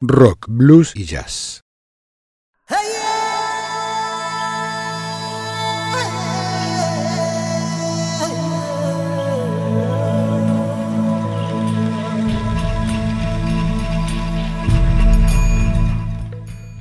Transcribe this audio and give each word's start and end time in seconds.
rock, 0.00 0.46
blues 0.48 0.92
y 0.94 1.04
jazz. 1.04 1.62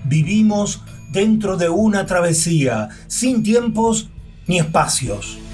Vivimos 0.03 0.81
dentro 1.11 1.57
de 1.57 1.69
una 1.69 2.05
travesía, 2.05 2.89
sin 3.07 3.43
tiempos 3.43 4.09
ni 4.47 4.59
espacios. 4.59 5.44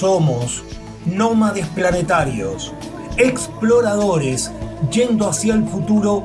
Somos 0.00 0.64
nómades 1.04 1.66
planetarios, 1.66 2.72
exploradores 3.18 4.50
yendo 4.90 5.28
hacia 5.28 5.52
el 5.52 5.68
futuro 5.68 6.24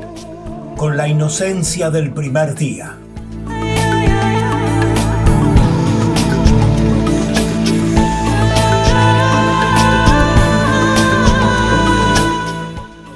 con 0.77 0.95
la 0.95 1.09
inocencia 1.09 1.91
del 1.91 2.13
primer 2.13 2.55
día. 2.55 2.97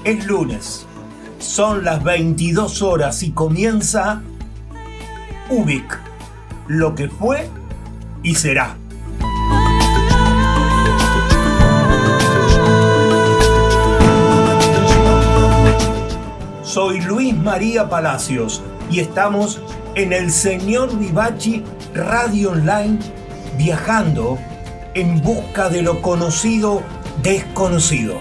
Es 0.03 0.25
lunes, 0.25 0.85
son 1.39 1.85
las 1.85 2.03
22 2.03 2.81
horas 2.81 3.23
y 3.23 3.31
comienza 3.31 4.21
Ubik, 5.49 5.97
lo 6.67 6.95
que 6.95 7.07
fue 7.07 7.49
y 8.23 8.35
será. 8.35 8.75
Soy 16.69 17.01
Luis 17.01 17.35
María 17.35 17.89
Palacios 17.89 18.61
y 18.91 18.99
estamos 18.99 19.59
en 19.95 20.13
el 20.13 20.29
Señor 20.31 20.95
Vivachi 20.99 21.63
Radio 21.95 22.51
Online 22.51 22.99
viajando 23.57 24.37
en 24.93 25.19
busca 25.23 25.69
de 25.69 25.81
lo 25.81 25.99
conocido 26.03 26.83
desconocido. 27.23 28.19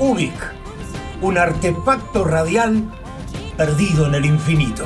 Ubik, 0.00 0.52
un 1.22 1.38
artefacto 1.38 2.24
radial 2.24 2.92
perdido 3.56 4.08
en 4.08 4.14
el 4.16 4.24
infinito. 4.24 4.84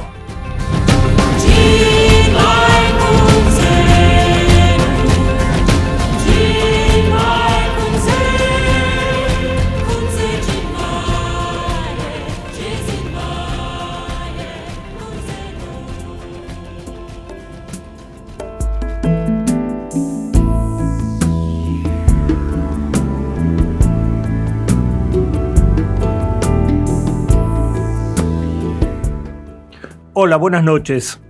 Hola, 30.14 30.36
buenas 30.36 30.62
noches. 30.62 31.22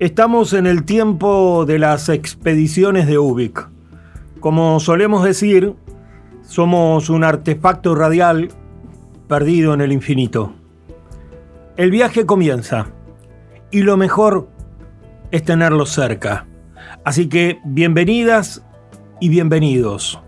Estamos 0.00 0.52
en 0.52 0.66
el 0.66 0.84
tiempo 0.84 1.64
de 1.64 1.78
las 1.78 2.10
expediciones 2.10 3.06
de 3.06 3.16
Ubik. 3.16 3.70
Como 4.38 4.80
solemos 4.80 5.24
decir, 5.24 5.74
somos 6.42 7.08
un 7.08 7.24
artefacto 7.24 7.94
radial 7.94 8.50
perdido 9.28 9.72
en 9.72 9.80
el 9.80 9.92
infinito. 9.92 10.52
El 11.78 11.90
viaje 11.90 12.26
comienza 12.26 12.88
y 13.70 13.80
lo 13.80 13.96
mejor 13.96 14.50
es 15.30 15.42
tenerlo 15.44 15.86
cerca. 15.86 16.46
Así 17.04 17.30
que 17.30 17.60
bienvenidas 17.64 18.62
y 19.20 19.30
bienvenidos. 19.30 20.20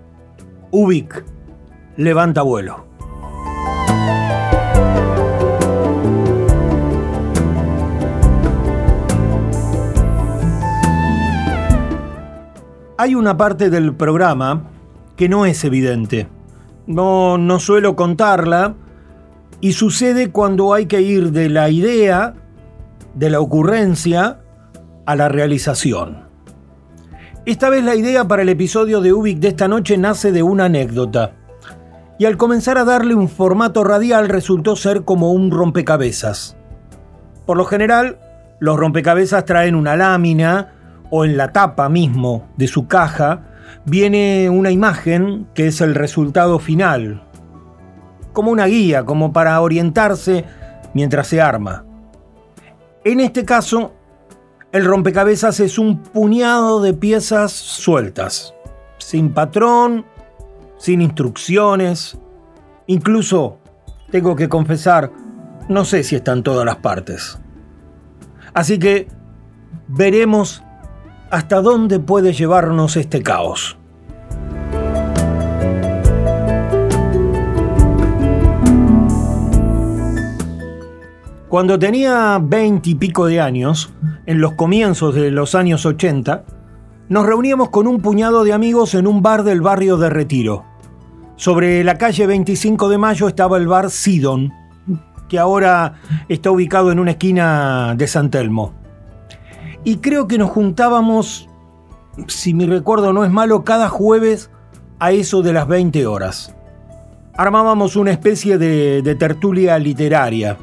Ubik, 0.70 1.22
levanta 1.98 2.40
vuelo. 2.40 2.89
Hay 13.00 13.14
una 13.14 13.38
parte 13.38 13.70
del 13.70 13.94
programa 13.94 14.64
que 15.16 15.30
no 15.30 15.46
es 15.46 15.64
evidente. 15.64 16.28
No, 16.86 17.38
no 17.38 17.58
suelo 17.58 17.96
contarla 17.96 18.74
y 19.62 19.72
sucede 19.72 20.30
cuando 20.30 20.74
hay 20.74 20.84
que 20.84 21.00
ir 21.00 21.32
de 21.32 21.48
la 21.48 21.70
idea, 21.70 22.34
de 23.14 23.30
la 23.30 23.40
ocurrencia, 23.40 24.40
a 25.06 25.16
la 25.16 25.30
realización. 25.30 26.24
Esta 27.46 27.70
vez 27.70 27.82
la 27.84 27.94
idea 27.94 28.28
para 28.28 28.42
el 28.42 28.50
episodio 28.50 29.00
de 29.00 29.14
Ubik 29.14 29.38
de 29.38 29.48
esta 29.48 29.66
noche 29.66 29.96
nace 29.96 30.30
de 30.30 30.42
una 30.42 30.66
anécdota. 30.66 31.32
Y 32.18 32.26
al 32.26 32.36
comenzar 32.36 32.76
a 32.76 32.84
darle 32.84 33.14
un 33.14 33.30
formato 33.30 33.82
radial 33.82 34.28
resultó 34.28 34.76
ser 34.76 35.06
como 35.06 35.32
un 35.32 35.50
rompecabezas. 35.50 36.54
Por 37.46 37.56
lo 37.56 37.64
general, 37.64 38.18
los 38.58 38.78
rompecabezas 38.78 39.46
traen 39.46 39.74
una 39.74 39.96
lámina, 39.96 40.74
o 41.10 41.24
en 41.24 41.36
la 41.36 41.52
tapa 41.52 41.88
mismo 41.88 42.48
de 42.56 42.66
su 42.66 42.86
caja 42.86 43.46
viene 43.84 44.48
una 44.50 44.70
imagen 44.70 45.46
que 45.54 45.66
es 45.66 45.80
el 45.80 45.94
resultado 45.94 46.58
final, 46.58 47.22
como 48.32 48.50
una 48.50 48.66
guía, 48.66 49.04
como 49.04 49.32
para 49.32 49.60
orientarse 49.60 50.44
mientras 50.94 51.26
se 51.26 51.40
arma. 51.40 51.84
En 53.04 53.20
este 53.20 53.44
caso, 53.44 53.92
el 54.72 54.84
rompecabezas 54.84 55.60
es 55.60 55.78
un 55.78 56.02
puñado 56.02 56.80
de 56.80 56.94
piezas 56.94 57.52
sueltas, 57.52 58.54
sin 58.98 59.32
patrón, 59.32 60.04
sin 60.78 61.00
instrucciones, 61.00 62.18
incluso, 62.86 63.58
tengo 64.10 64.36
que 64.36 64.48
confesar, 64.48 65.10
no 65.68 65.84
sé 65.84 66.02
si 66.02 66.16
están 66.16 66.42
todas 66.42 66.64
las 66.64 66.76
partes. 66.76 67.38
Así 68.54 68.78
que 68.78 69.08
veremos 69.88 70.62
hasta 71.30 71.62
dónde 71.62 72.00
puede 72.00 72.32
llevarnos 72.32 72.96
este 72.96 73.22
caos. 73.22 73.76
Cuando 81.48 81.78
tenía 81.78 82.38
veinte 82.40 82.90
y 82.90 82.94
pico 82.94 83.26
de 83.26 83.40
años, 83.40 83.92
en 84.26 84.40
los 84.40 84.52
comienzos 84.52 85.14
de 85.14 85.30
los 85.30 85.54
años 85.54 85.84
80, 85.84 86.44
nos 87.08 87.26
reuníamos 87.26 87.70
con 87.70 87.88
un 87.88 88.00
puñado 88.00 88.44
de 88.44 88.52
amigos 88.52 88.94
en 88.94 89.08
un 89.08 89.20
bar 89.20 89.42
del 89.42 89.60
barrio 89.60 89.96
de 89.96 90.10
Retiro. 90.10 90.64
Sobre 91.34 91.82
la 91.82 91.96
calle 91.96 92.26
25 92.26 92.88
de 92.88 92.98
Mayo 92.98 93.26
estaba 93.26 93.56
el 93.56 93.66
bar 93.66 93.90
Sidon, 93.90 94.52
que 95.28 95.40
ahora 95.40 95.94
está 96.28 96.52
ubicado 96.52 96.92
en 96.92 97.00
una 97.00 97.12
esquina 97.12 97.94
de 97.96 98.06
San 98.06 98.30
Telmo 98.30 98.79
y 99.84 99.96
creo 99.96 100.28
que 100.28 100.38
nos 100.38 100.50
juntábamos, 100.50 101.48
si 102.28 102.54
mi 102.54 102.66
recuerdo 102.66 103.12
no 103.12 103.24
es 103.24 103.30
malo, 103.30 103.64
cada 103.64 103.88
jueves 103.88 104.50
a 104.98 105.12
eso 105.12 105.42
de 105.42 105.52
las 105.52 105.66
20 105.66 106.06
horas. 106.06 106.54
Armábamos 107.36 107.96
una 107.96 108.10
especie 108.10 108.58
de, 108.58 109.02
de 109.02 109.14
tertulia 109.14 109.78
literaria, 109.78 110.58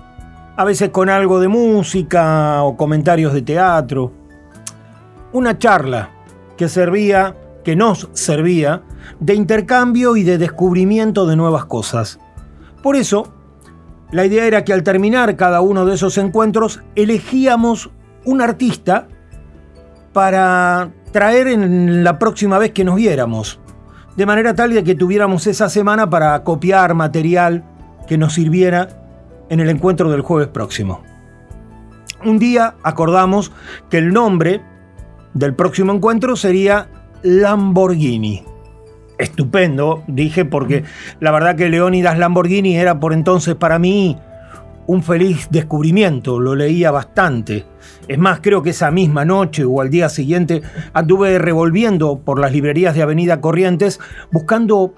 a 0.55 0.63
veces 0.63 0.89
con 0.89 1.09
algo 1.09 1.39
de 1.39 1.47
música 1.47 2.63
o 2.63 2.77
comentarios 2.77 3.33
de 3.33 3.41
teatro. 3.41 4.11
Una 5.33 5.57
charla 5.57 6.11
que 6.55 6.67
servía, 6.69 7.35
que 7.63 7.75
nos 7.75 8.09
servía, 8.13 8.83
de 9.19 9.35
intercambio 9.35 10.17
y 10.17 10.23
de 10.23 10.37
descubrimiento 10.37 11.25
de 11.25 11.35
nuevas 11.35 11.65
cosas. 11.65 12.19
Por 12.83 12.95
eso, 12.95 13.33
la 14.11 14.25
idea 14.25 14.45
era 14.45 14.63
que 14.63 14.73
al 14.73 14.83
terminar 14.83 15.35
cada 15.35 15.61
uno 15.61 15.85
de 15.85 15.95
esos 15.95 16.17
encuentros 16.17 16.81
elegíamos 16.95 17.91
un 18.27 18.41
artista 18.41 19.07
para 20.11 20.89
traer 21.13 21.47
en 21.47 22.03
la 22.03 22.19
próxima 22.19 22.59
vez 22.59 22.71
que 22.71 22.83
nos 22.83 22.97
viéramos, 22.97 23.59
de 24.17 24.25
manera 24.25 24.53
tal 24.53 24.73
de 24.73 24.83
que 24.83 24.95
tuviéramos 24.95 25.47
esa 25.47 25.69
semana 25.69 26.09
para 26.09 26.43
copiar 26.43 26.93
material 26.93 27.63
que 28.05 28.17
nos 28.17 28.33
sirviera 28.33 28.89
en 29.49 29.61
el 29.61 29.69
encuentro 29.69 30.11
del 30.11 30.21
jueves 30.21 30.49
próximo. 30.49 31.03
Un 32.25 32.37
día 32.37 32.75
acordamos 32.83 33.53
que 33.89 33.99
el 33.99 34.11
nombre 34.11 34.61
del 35.33 35.55
próximo 35.55 35.93
encuentro 35.93 36.35
sería 36.35 36.89
Lamborghini. 37.23 38.43
estupendo, 39.17 40.03
dije, 40.07 40.43
porque 40.43 40.83
la 41.21 41.31
verdad 41.31 41.55
que 41.55 41.69
Leónidas 41.69 42.19
Lamborghini 42.19 42.75
era 42.75 42.99
por 42.99 43.13
entonces 43.13 43.55
para 43.55 43.79
mí 43.79 44.17
un 44.85 45.01
feliz 45.01 45.47
descubrimiento, 45.49 46.39
lo 46.39 46.55
leía 46.55 46.91
bastante. 46.91 47.65
Es 48.07 48.17
más, 48.17 48.39
creo 48.41 48.63
que 48.63 48.69
esa 48.71 48.91
misma 48.91 49.25
noche 49.25 49.65
o 49.65 49.81
al 49.81 49.89
día 49.89 50.09
siguiente 50.09 50.61
anduve 50.93 51.37
revolviendo 51.39 52.19
por 52.19 52.39
las 52.39 52.51
librerías 52.51 52.95
de 52.95 53.01
Avenida 53.01 53.41
Corrientes 53.41 53.99
buscando 54.31 54.93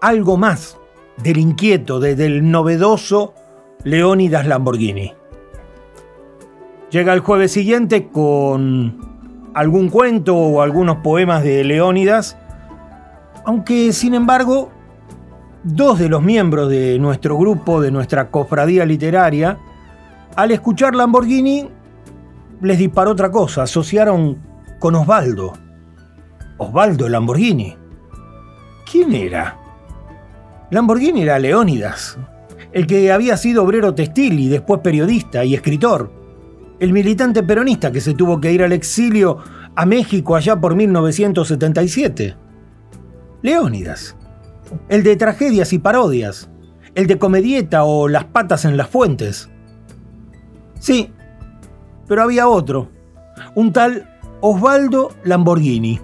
algo 0.00 0.36
más 0.36 0.78
del 1.22 1.38
inquieto, 1.38 2.00
del 2.00 2.50
novedoso 2.50 3.34
Leónidas 3.84 4.46
Lamborghini. 4.46 5.12
Llega 6.90 7.12
el 7.12 7.20
jueves 7.20 7.52
siguiente 7.52 8.08
con 8.08 8.98
algún 9.54 9.88
cuento 9.88 10.36
o 10.36 10.62
algunos 10.62 10.98
poemas 10.98 11.42
de 11.42 11.64
Leónidas, 11.64 12.36
aunque 13.44 13.92
sin 13.92 14.14
embargo 14.14 14.70
dos 15.64 15.98
de 15.98 16.08
los 16.08 16.22
miembros 16.22 16.68
de 16.68 16.98
nuestro 16.98 17.36
grupo, 17.38 17.80
de 17.80 17.90
nuestra 17.90 18.30
cofradía 18.30 18.84
literaria, 18.84 19.58
al 20.36 20.50
escuchar 20.50 20.94
Lamborghini, 20.94 21.68
les 22.60 22.78
disparó 22.78 23.12
otra 23.12 23.30
cosa, 23.30 23.62
asociaron 23.62 24.38
con 24.78 24.94
Osvaldo. 24.94 25.52
Osvaldo 26.58 27.08
Lamborghini. 27.08 27.76
¿Quién 28.90 29.14
era? 29.14 29.58
Lamborghini 30.70 31.22
era 31.22 31.38
Leónidas, 31.38 32.18
el 32.72 32.86
que 32.86 33.12
había 33.12 33.36
sido 33.36 33.64
obrero 33.64 33.94
textil 33.94 34.38
y 34.38 34.48
después 34.48 34.80
periodista 34.80 35.44
y 35.44 35.54
escritor, 35.54 36.12
el 36.80 36.92
militante 36.92 37.42
peronista 37.42 37.92
que 37.92 38.00
se 38.00 38.14
tuvo 38.14 38.40
que 38.40 38.52
ir 38.52 38.62
al 38.62 38.72
exilio 38.72 39.38
a 39.76 39.86
México 39.86 40.36
allá 40.36 40.60
por 40.60 40.74
1977. 40.74 42.36
Leónidas 43.42 44.16
el 44.88 45.02
de 45.02 45.16
tragedias 45.16 45.72
y 45.72 45.78
parodias, 45.78 46.50
el 46.94 47.06
de 47.06 47.18
comedieta 47.18 47.84
o 47.84 48.08
las 48.08 48.24
patas 48.24 48.64
en 48.64 48.76
las 48.76 48.88
fuentes. 48.88 49.50
Sí, 50.78 51.12
pero 52.06 52.22
había 52.22 52.48
otro, 52.48 52.88
un 53.54 53.72
tal 53.72 54.08
Osvaldo 54.40 55.10
Lamborghini, 55.24 56.00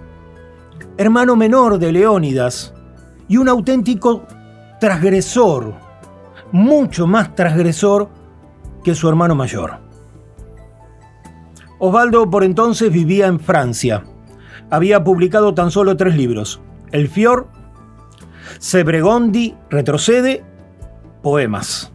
hermano 0.97 1.35
menor 1.35 1.77
de 1.77 1.91
Leónidas 1.91 2.73
y 3.27 3.37
un 3.37 3.47
auténtico 3.47 4.23
transgresor, 4.79 5.73
mucho 6.51 7.07
más 7.07 7.35
transgresor 7.35 8.09
que 8.83 8.95
su 8.95 9.07
hermano 9.07 9.35
mayor. 9.35 9.79
Osvaldo 11.79 12.29
por 12.29 12.43
entonces 12.43 12.91
vivía 12.91 13.27
en 13.27 13.39
Francia. 13.39 14.03
Había 14.69 15.03
publicado 15.03 15.53
tan 15.53 15.71
solo 15.71 15.97
tres 15.97 16.15
libros, 16.15 16.61
El 16.91 17.07
Fior, 17.07 17.47
Sebregondi 18.59 19.55
retrocede, 19.69 20.43
poemas. 21.21 21.91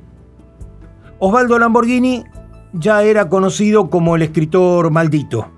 Osvaldo 1.19 1.59
Lamborghini 1.59 2.25
ya 2.73 3.03
era 3.03 3.29
conocido 3.29 3.91
como 3.91 4.17
el 4.17 4.23
escritor 4.23 4.91
maldito, 4.91 5.49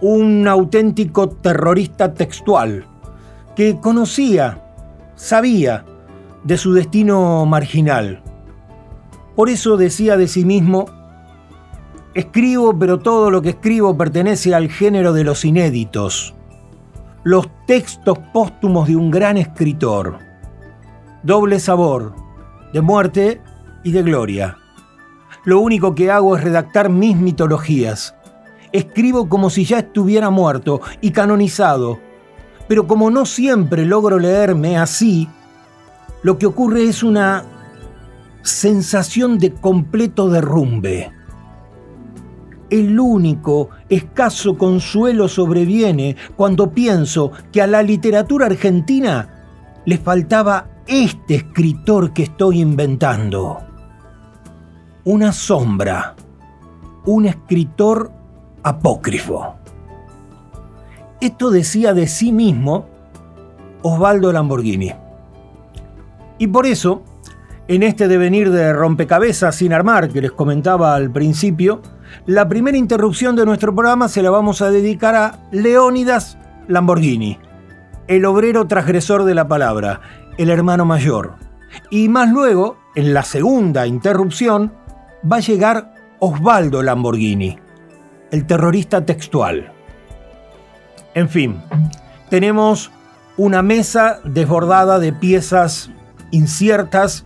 un 0.00 0.46
auténtico 0.48 1.28
terrorista 1.28 2.14
textual 2.14 2.86
que 3.56 3.78
conocía, 3.80 4.64
sabía 5.16 5.84
de 6.44 6.56
su 6.56 6.72
destino 6.72 7.44
marginal. 7.46 8.22
Por 9.36 9.48
eso 9.48 9.76
decía 9.76 10.16
de 10.16 10.28
sí 10.28 10.44
mismo, 10.44 10.86
escribo 12.14 12.78
pero 12.78 12.98
todo 12.98 13.30
lo 13.30 13.42
que 13.42 13.50
escribo 13.50 13.96
pertenece 13.96 14.54
al 14.54 14.68
género 14.68 15.12
de 15.12 15.24
los 15.24 15.44
inéditos 15.44 16.34
los 17.22 17.48
textos 17.66 18.18
póstumos 18.32 18.88
de 18.88 18.96
un 18.96 19.10
gran 19.10 19.36
escritor. 19.36 20.18
Doble 21.22 21.60
sabor, 21.60 22.14
de 22.72 22.80
muerte 22.80 23.40
y 23.84 23.92
de 23.92 24.02
gloria. 24.02 24.56
Lo 25.44 25.60
único 25.60 25.94
que 25.94 26.10
hago 26.10 26.36
es 26.36 26.44
redactar 26.44 26.90
mis 26.90 27.16
mitologías. 27.16 28.14
Escribo 28.72 29.28
como 29.28 29.50
si 29.50 29.64
ya 29.64 29.78
estuviera 29.78 30.30
muerto 30.30 30.80
y 31.00 31.10
canonizado, 31.10 31.98
pero 32.68 32.86
como 32.86 33.10
no 33.10 33.26
siempre 33.26 33.84
logro 33.84 34.18
leerme 34.18 34.78
así, 34.78 35.28
lo 36.22 36.38
que 36.38 36.46
ocurre 36.46 36.84
es 36.84 37.02
una 37.02 37.44
sensación 38.42 39.38
de 39.38 39.52
completo 39.52 40.28
derrumbe 40.28 41.12
el 42.70 42.98
único 42.98 43.70
escaso 43.88 44.56
consuelo 44.56 45.28
sobreviene 45.28 46.16
cuando 46.36 46.70
pienso 46.70 47.32
que 47.52 47.60
a 47.60 47.66
la 47.66 47.82
literatura 47.82 48.46
argentina 48.46 49.28
le 49.84 49.98
faltaba 49.98 50.68
este 50.86 51.36
escritor 51.36 52.12
que 52.12 52.24
estoy 52.24 52.60
inventando. 52.60 53.69
Una 55.04 55.32
sombra, 55.32 56.14
un 57.06 57.24
escritor 57.24 58.12
apócrifo. 58.62 59.54
Esto 61.22 61.50
decía 61.50 61.94
de 61.94 62.06
sí 62.06 62.32
mismo 62.32 62.86
Osvaldo 63.80 64.30
Lamborghini. 64.30 64.92
Y 66.36 66.48
por 66.48 66.66
eso, 66.66 67.02
en 67.66 67.82
este 67.82 68.08
devenir 68.08 68.50
de 68.50 68.74
rompecabezas 68.74 69.56
sin 69.56 69.72
armar 69.72 70.10
que 70.10 70.20
les 70.20 70.32
comentaba 70.32 70.94
al 70.94 71.10
principio, 71.10 71.80
la 72.26 72.46
primera 72.46 72.76
interrupción 72.76 73.36
de 73.36 73.46
nuestro 73.46 73.74
programa 73.74 74.06
se 74.08 74.22
la 74.22 74.30
vamos 74.30 74.60
a 74.60 74.70
dedicar 74.70 75.14
a 75.14 75.48
Leónidas 75.50 76.36
Lamborghini, 76.68 77.38
el 78.06 78.26
obrero 78.26 78.66
transgresor 78.66 79.24
de 79.24 79.34
la 79.34 79.48
palabra, 79.48 80.02
el 80.36 80.50
hermano 80.50 80.84
mayor. 80.84 81.36
Y 81.88 82.08
más 82.10 82.30
luego, 82.30 82.76
en 82.94 83.14
la 83.14 83.22
segunda 83.22 83.86
interrupción, 83.86 84.72
va 85.24 85.36
a 85.36 85.40
llegar 85.40 85.94
Osvaldo 86.18 86.82
Lamborghini, 86.82 87.58
el 88.30 88.46
terrorista 88.46 89.04
textual. 89.04 89.72
En 91.14 91.28
fin, 91.28 91.60
tenemos 92.28 92.90
una 93.36 93.62
mesa 93.62 94.20
desbordada 94.24 94.98
de 94.98 95.12
piezas 95.12 95.90
inciertas 96.30 97.24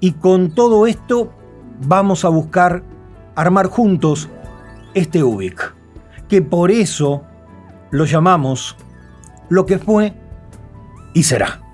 y 0.00 0.12
con 0.12 0.50
todo 0.50 0.86
esto 0.86 1.32
vamos 1.86 2.24
a 2.24 2.28
buscar 2.28 2.82
armar 3.34 3.66
juntos 3.66 4.28
este 4.94 5.22
UBIC, 5.22 5.74
que 6.28 6.42
por 6.42 6.70
eso 6.70 7.24
lo 7.90 8.04
llamamos 8.04 8.76
lo 9.48 9.66
que 9.66 9.78
fue 9.78 10.14
y 11.14 11.22
será. 11.22 11.65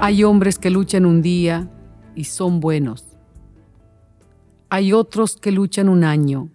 Hay 0.00 0.24
hombres 0.24 0.58
que 0.58 0.70
luchan 0.70 1.06
un 1.06 1.22
día 1.22 1.70
y 2.14 2.24
son 2.24 2.60
buenos 2.60 3.08
hay 4.70 4.92
otros 4.92 5.36
que 5.36 5.50
luchan 5.50 5.88
un 5.88 6.04
año 6.04 6.50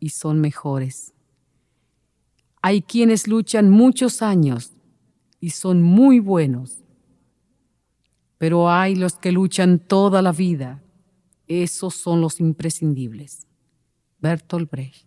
y 0.00 0.10
son 0.10 0.40
mejores. 0.40 1.12
Hay 2.62 2.82
quienes 2.82 3.28
luchan 3.28 3.70
muchos 3.70 4.22
años 4.22 4.72
y 5.40 5.50
son 5.50 5.82
muy 5.82 6.18
buenos. 6.18 6.82
Pero 8.38 8.70
hay 8.70 8.96
los 8.96 9.14
que 9.14 9.32
luchan 9.32 9.78
toda 9.78 10.22
la 10.22 10.32
vida. 10.32 10.82
Esos 11.46 11.94
son 11.94 12.20
los 12.20 12.40
imprescindibles. 12.40 13.46
Bertolt 14.18 14.70
Brecht. 14.70 15.06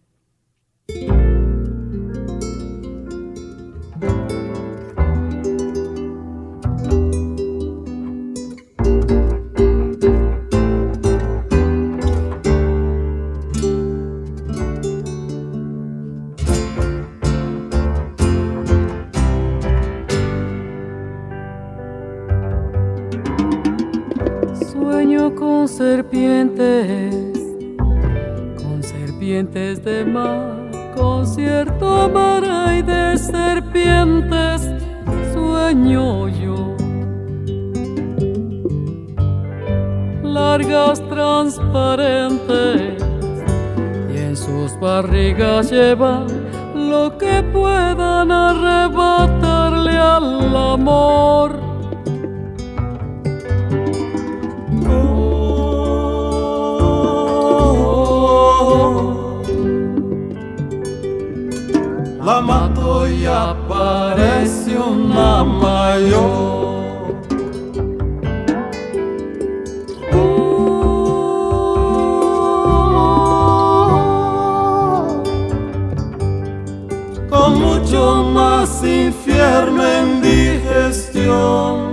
Serpientes, 26.10 27.14
con 28.58 28.82
serpientes 28.82 29.84
de 29.84 30.06
mar, 30.06 30.72
con 30.96 31.28
cierto 31.28 32.10
mar 32.10 32.44
hay 32.44 32.82
de 32.82 33.16
serpientes, 33.16 34.72
sueño 35.34 36.28
yo. 36.30 36.76
Largas 40.24 41.08
transparentes 41.10 43.04
y 44.12 44.18
en 44.18 44.36
sus 44.36 44.80
barrigas 44.80 45.70
llevan 45.70 46.26
lo 46.74 47.16
que 47.20 47.44
puedan 47.54 48.32
arrebatarle 48.32 49.96
al 49.98 50.56
amor 50.56 51.59
y 63.08 63.26
aparece 63.26 64.78
una 64.78 65.44
mayor. 65.44 66.70
con 77.30 77.60
mucho 77.60 78.24
más 78.32 78.84
infierno 78.84 79.84
en 79.84 80.22
digestión. 80.22 81.89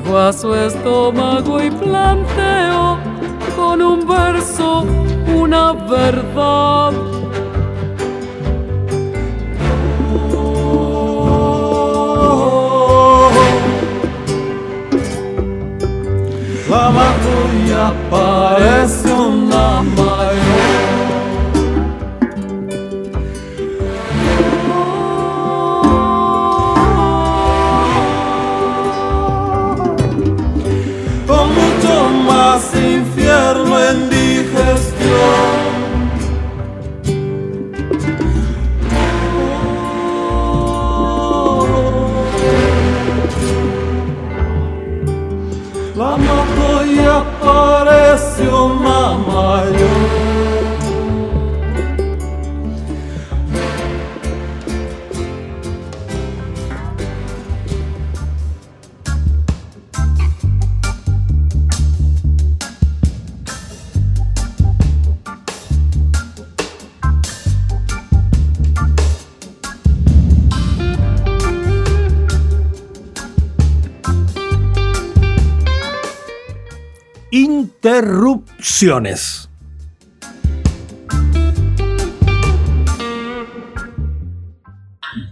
Llego 0.00 0.16
a 0.16 0.32
su 0.32 0.54
estómago 0.54 1.60
y 1.60 1.70
planteo 1.70 2.98
con 3.56 3.82
un 3.82 4.06
verso 4.06 4.84
una 5.34 5.72
verdad. 5.72 6.92
La 16.70 16.90
mato 16.90 17.34
y 17.66 17.72
aparece 17.72 19.12
una 19.12 19.82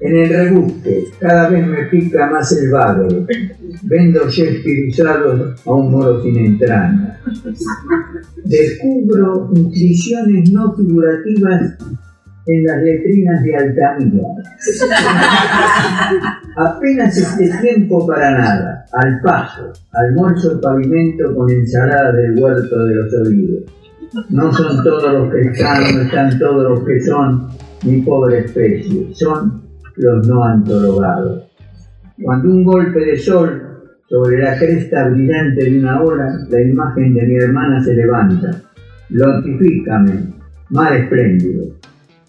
En 0.01 0.17
el 0.17 0.29
rebuste, 0.29 1.05
cada 1.21 1.51
vez 1.51 1.65
me 1.65 1.85
pica 1.85 2.29
más 2.29 2.51
el 2.51 2.73
vago. 2.73 3.07
Vendo 3.83 4.29
Shakespeare 4.29 4.93
a 5.65 5.73
un 5.73 5.93
moro 5.93 6.21
sin 6.25 6.37
entraña. 6.39 7.21
Descubro 8.45 9.49
nutriciones 9.55 10.51
no 10.51 10.75
figurativas 10.75 11.77
en 12.47 12.65
las 12.65 12.83
letrinas 12.83 13.43
de 13.43 13.57
Altamira. 13.57 14.29
Apenas 16.57 17.17
este 17.17 17.51
tiempo 17.61 18.07
para 18.07 18.39
nada, 18.39 18.87
al 18.93 19.21
paso, 19.21 19.73
almuerzo 19.93 20.53
el 20.53 20.61
pavimento 20.61 21.35
con 21.35 21.51
ensalada 21.51 22.13
del 22.13 22.39
huerto 22.39 22.85
de 22.85 22.95
los 22.95 23.15
olivos. 23.15 23.65
No 24.31 24.53
son 24.53 24.83
todos 24.83 25.13
los 25.13 25.33
que 25.33 25.41
están, 25.41 25.83
no 25.95 26.03
están 26.03 26.39
todos 26.39 26.71
los 26.71 26.87
que 26.87 27.01
son, 27.01 27.49
mi 27.85 28.01
pobre 28.03 28.39
especie, 28.39 29.13
son 29.13 29.63
los 29.97 30.27
no 30.27 30.45
antologados. 30.45 31.45
Cuando 32.23 32.49
un 32.49 32.65
golpe 32.65 33.01
de 33.01 33.19
sol 33.19 33.63
sobre 34.09 34.39
la 34.39 34.57
cresta 34.57 35.09
brillante 35.09 35.65
de 35.65 35.79
una 35.79 36.03
ola, 36.03 36.33
la 36.49 36.63
imagen 36.63 37.15
de 37.15 37.27
mi 37.27 37.37
hermana 37.37 37.83
se 37.83 37.95
levanta. 37.95 38.63
Lotifícame, 39.11 40.33
mar 40.71 40.97
espléndido. 40.97 41.75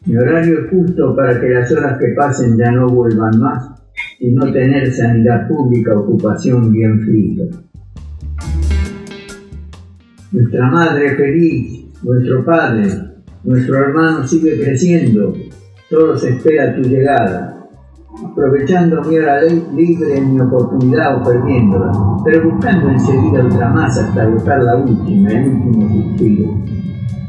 Mi 0.08 0.16
horario 0.16 0.62
es 0.62 0.70
justo 0.70 1.14
para 1.14 1.38
que 1.38 1.50
las 1.50 1.70
horas 1.70 2.00
que 2.00 2.14
pasen 2.16 2.58
ya 2.58 2.72
no 2.72 2.88
vuelvan 2.88 3.38
más 3.42 3.72
y 4.22 4.32
no 4.32 4.50
tener 4.54 4.90
sanidad 4.94 5.50
pública, 5.50 6.00
ocupación 6.00 6.72
bien 6.72 7.02
fría. 7.02 7.44
Nuestra 10.32 10.72
madre 10.72 11.14
feliz, 11.14 11.94
nuestro 12.04 12.46
padre, 12.46 12.88
nuestro 13.44 13.80
hermano 13.80 14.26
sigue 14.26 14.58
creciendo, 14.64 15.34
todos 15.90 16.24
espera 16.24 16.74
tu 16.74 16.84
llegada, 16.84 17.68
aprovechando 18.26 19.04
mi 19.04 19.18
hora 19.18 19.42
libre 19.42 20.20
en 20.20 20.36
mi 20.36 20.40
oportunidad 20.40 21.18
o 21.18 21.24
perdiéndola, 21.26 21.92
pero 22.24 22.50
buscando 22.50 22.92
enseguida 22.92 23.46
otra 23.46 23.70
más 23.72 23.98
hasta 23.98 24.26
buscar 24.26 24.64
la 24.64 24.78
última, 24.78 25.32
el 25.32 25.50
último 25.50 25.90
suspiro 25.90 26.77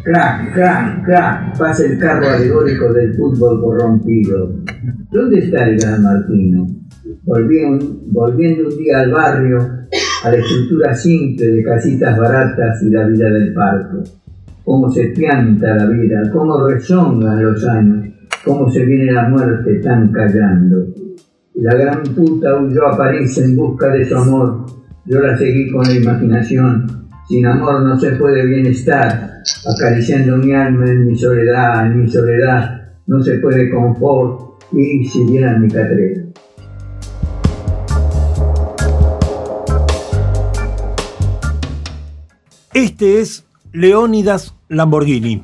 Crack, 0.09 0.55
crack, 0.55 1.05
crack, 1.05 1.59
pasa 1.59 1.85
el 1.85 1.99
carro 1.99 2.31
alegórico 2.31 2.91
del 2.95 3.13
fútbol 3.15 3.61
corrompido. 3.61 4.55
¿Dónde 5.13 5.41
está 5.41 5.69
el 5.69 5.79
gran 5.79 6.03
Martino? 6.03 6.67
volviendo 7.27 8.69
un 8.69 8.79
día 8.79 9.01
al 9.01 9.13
barrio, 9.13 9.59
a 10.25 10.31
la 10.31 10.37
estructura 10.39 10.95
simple 10.95 11.49
de 11.49 11.63
casitas 11.63 12.17
baratas 12.17 12.83
y 12.85 12.89
la 12.89 13.07
vida 13.07 13.29
del 13.29 13.53
parque. 13.53 13.99
cómo 14.65 14.91
se 14.91 15.09
pianta 15.09 15.77
la 15.77 15.85
vida, 15.91 16.23
cómo 16.33 16.67
rezongan 16.67 17.45
los 17.45 17.63
años, 17.67 18.07
cómo 18.43 18.71
se 18.71 18.87
viene 18.87 19.13
la 19.13 19.29
muerte 19.29 19.75
tan 19.81 20.11
callando. 20.11 20.87
La 21.57 21.75
gran 21.75 22.03
puta 22.15 22.57
huyó 22.57 22.87
a 22.87 22.97
París 22.97 23.37
en 23.37 23.55
busca 23.55 23.89
de 23.89 24.07
su 24.07 24.17
amor, 24.17 24.65
yo 25.05 25.21
la 25.21 25.37
seguí 25.37 25.71
con 25.71 25.83
la 25.83 25.93
imaginación, 25.93 26.87
sin 27.29 27.45
amor 27.45 27.83
no 27.83 28.01
se 28.01 28.13
puede 28.13 28.47
bienestar, 28.47 29.38
acariciando 29.67 30.37
mi 30.37 30.53
alma 30.53 30.87
en 30.91 31.07
mi 31.07 31.19
soledad, 31.19 31.87
en 31.87 32.03
mi 32.03 32.11
soledad 32.11 32.95
no 33.07 33.23
se 33.23 33.39
puede 33.39 33.71
confort 33.71 34.63
y 34.73 35.05
si 35.09 35.25
vieran 35.25 35.63
mi 35.63 35.69
catrera. 35.69 36.23
Este 42.75 43.21
es 43.21 43.45
Leónidas 43.73 44.55
Lamborghini, 44.69 45.43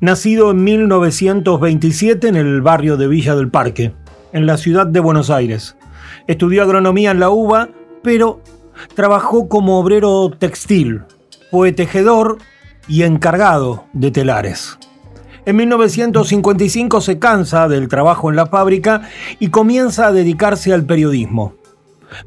nacido 0.00 0.50
en 0.50 0.64
1927 0.64 2.28
en 2.28 2.36
el 2.36 2.60
barrio 2.60 2.96
de 2.96 3.08
Villa 3.08 3.34
del 3.36 3.50
Parque, 3.50 3.92
en 4.32 4.46
la 4.46 4.56
ciudad 4.56 4.86
de 4.86 5.00
Buenos 5.00 5.30
Aires. 5.30 5.76
Estudió 6.26 6.62
agronomía 6.62 7.12
en 7.12 7.20
la 7.20 7.30
UBA, 7.30 7.70
pero 8.02 8.42
trabajó 8.94 9.48
como 9.48 9.78
obrero 9.78 10.30
textil, 10.30 11.02
poetejedor 11.50 12.38
y 12.88 13.02
encargado 13.02 13.84
de 13.92 14.10
telares. 14.10 14.78
En 15.46 15.56
1955 15.56 17.00
se 17.00 17.18
cansa 17.18 17.68
del 17.68 17.88
trabajo 17.88 18.28
en 18.28 18.36
la 18.36 18.46
fábrica 18.46 19.08
y 19.38 19.48
comienza 19.48 20.08
a 20.08 20.12
dedicarse 20.12 20.74
al 20.74 20.84
periodismo. 20.84 21.54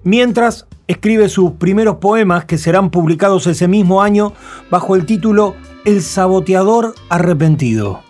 Mientras 0.03 0.67
escribe 0.87 1.29
sus 1.29 1.51
primeros 1.53 1.97
poemas 1.97 2.45
que 2.45 2.57
serán 2.57 2.89
publicados 2.89 3.47
ese 3.47 3.67
mismo 3.67 4.01
año 4.01 4.33
bajo 4.69 4.95
el 4.95 5.05
título 5.05 5.55
El 5.85 6.01
saboteador 6.01 6.95
arrepentido. 7.09 8.01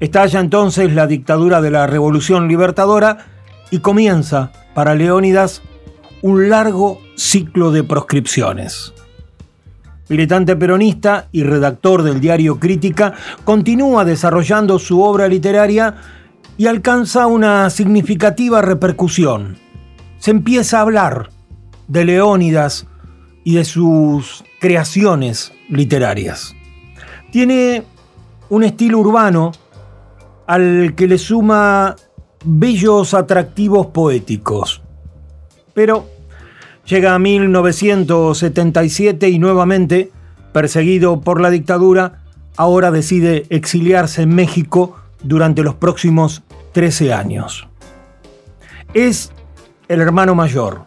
Estalla 0.00 0.40
entonces 0.40 0.92
la 0.92 1.06
dictadura 1.06 1.60
de 1.60 1.70
la 1.70 1.86
Revolución 1.86 2.46
Libertadora 2.46 3.26
y 3.70 3.78
comienza 3.78 4.52
para 4.74 4.94
Leónidas 4.94 5.62
un 6.22 6.48
largo 6.48 7.00
ciclo 7.16 7.70
de 7.70 7.84
proscripciones. 7.84 8.94
Militante 10.08 10.56
peronista 10.56 11.28
y 11.32 11.42
redactor 11.42 12.02
del 12.02 12.20
diario 12.20 12.58
Crítica, 12.58 13.14
continúa 13.44 14.04
desarrollando 14.04 14.78
su 14.78 15.02
obra 15.02 15.28
literaria 15.28 15.96
y 16.56 16.66
alcanza 16.66 17.26
una 17.26 17.68
significativa 17.70 18.62
repercusión. 18.62 19.58
Se 20.18 20.30
empieza 20.30 20.78
a 20.78 20.82
hablar 20.82 21.30
de 21.86 22.04
Leónidas 22.04 22.86
y 23.44 23.54
de 23.54 23.64
sus 23.64 24.44
creaciones 24.60 25.52
literarias. 25.68 26.54
Tiene 27.30 27.84
un 28.48 28.64
estilo 28.64 28.98
urbano 28.98 29.52
al 30.46 30.94
que 30.96 31.06
le 31.06 31.18
suma 31.18 31.96
bellos 32.44 33.14
atractivos 33.14 33.88
poéticos. 33.88 34.82
Pero 35.74 36.08
llega 36.88 37.14
a 37.14 37.18
1977 37.18 39.28
y 39.28 39.38
nuevamente, 39.38 40.10
perseguido 40.52 41.20
por 41.20 41.40
la 41.40 41.50
dictadura, 41.50 42.20
ahora 42.56 42.90
decide 42.90 43.46
exiliarse 43.50 44.22
en 44.22 44.34
México 44.34 44.96
durante 45.22 45.62
los 45.62 45.74
próximos 45.74 46.42
13 46.72 47.12
años. 47.12 47.68
Es 48.94 49.30
el 49.88 50.00
hermano 50.00 50.34
mayor 50.34 50.86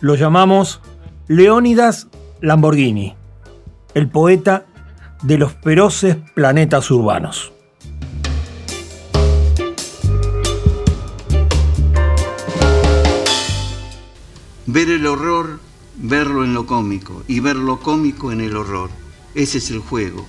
lo 0.00 0.14
llamamos 0.14 0.80
Leónidas 1.28 2.08
Lamborghini, 2.40 3.14
el 3.94 4.08
poeta 4.08 4.64
de 5.22 5.36
los 5.36 5.52
feroces 5.52 6.16
planetas 6.34 6.90
urbanos. 6.90 7.52
Ver 14.72 14.88
el 14.88 15.04
horror, 15.04 15.58
verlo 15.96 16.44
en 16.44 16.54
lo 16.54 16.64
cómico 16.64 17.24
y 17.26 17.40
ver 17.40 17.56
lo 17.56 17.80
cómico 17.80 18.30
en 18.30 18.40
el 18.40 18.56
horror. 18.56 18.88
Ese 19.34 19.58
es 19.58 19.68
el 19.72 19.80
juego, 19.80 20.24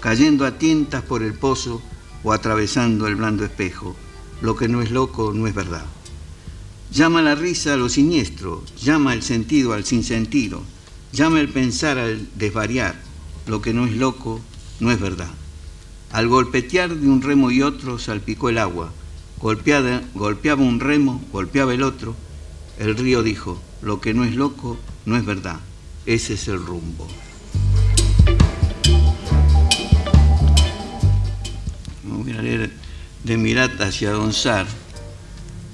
cayendo 0.00 0.46
a 0.46 0.56
tientas 0.56 1.02
por 1.02 1.22
el 1.22 1.34
pozo 1.34 1.82
o 2.22 2.32
atravesando 2.32 3.06
el 3.06 3.16
blando 3.16 3.44
espejo. 3.44 3.94
Lo 4.40 4.56
que 4.56 4.68
no 4.68 4.80
es 4.80 4.90
loco 4.90 5.34
no 5.34 5.46
es 5.46 5.54
verdad. 5.54 5.84
Llama 6.92 7.20
la 7.20 7.34
risa 7.34 7.74
a 7.74 7.76
lo 7.76 7.90
siniestro, 7.90 8.64
llama 8.80 9.12
el 9.12 9.22
sentido 9.22 9.74
al 9.74 9.84
sinsentido, 9.84 10.62
llama 11.12 11.40
el 11.40 11.50
pensar 11.50 11.98
al 11.98 12.26
desvariar. 12.36 12.98
Lo 13.46 13.60
que 13.60 13.74
no 13.74 13.84
es 13.84 13.92
loco 13.92 14.40
no 14.80 14.92
es 14.92 14.98
verdad. 14.98 15.34
Al 16.10 16.28
golpetear 16.28 16.96
de 16.96 17.06
un 17.06 17.20
remo 17.20 17.50
y 17.50 17.60
otro 17.60 17.98
salpicó 17.98 18.48
el 18.48 18.56
agua. 18.56 18.90
Golpeaba 19.42 20.62
un 20.62 20.80
remo, 20.80 21.22
golpeaba 21.30 21.74
el 21.74 21.82
otro. 21.82 22.16
El 22.78 22.96
río 22.96 23.22
dijo, 23.22 23.60
lo 23.84 24.00
que 24.00 24.14
no 24.14 24.24
es 24.24 24.34
loco 24.34 24.78
no 25.04 25.16
es 25.16 25.24
verdad. 25.24 25.60
Ese 26.06 26.34
es 26.34 26.48
el 26.48 26.64
rumbo. 26.64 27.06
voy 32.02 32.32
a 32.32 32.40
leer 32.40 32.72
de 33.22 33.36
Mirata 33.36 33.88
hacia 33.88 34.12
Don 34.12 34.32
Sar 34.32 34.66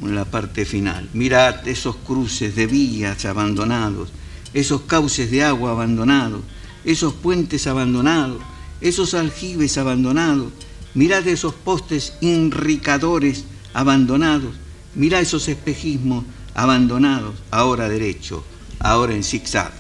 en 0.03 0.14
la 0.16 0.25
parte 0.25 0.64
final. 0.64 1.09
Mirad 1.12 1.68
esos 1.68 1.94
cruces 1.96 2.57
de 2.57 2.66
vías 2.66 3.25
abandonados, 3.25 4.11
esos 4.53 4.83
cauces 4.83 5.31
de 5.31 5.44
agua 5.44 5.70
abandonados, 5.70 6.42
esos 6.85 7.12
puentes 7.12 7.68
abandonados, 7.68 8.42
esos 8.81 9.14
aljibes 9.14 9.79
abandonados. 9.79 10.53
Mirad 10.94 11.29
esos 11.29 11.55
postes 11.55 12.14
enricadores 12.20 13.44
abandonados. 13.73 14.57
Mirad 14.96 15.20
esos 15.20 15.46
espejismos 15.49 16.25
abandonados, 16.61 17.37
ahora 17.51 17.88
derecho, 17.88 18.44
ahora 18.81 19.14
en 19.14 19.25
zigzag. 19.25 19.73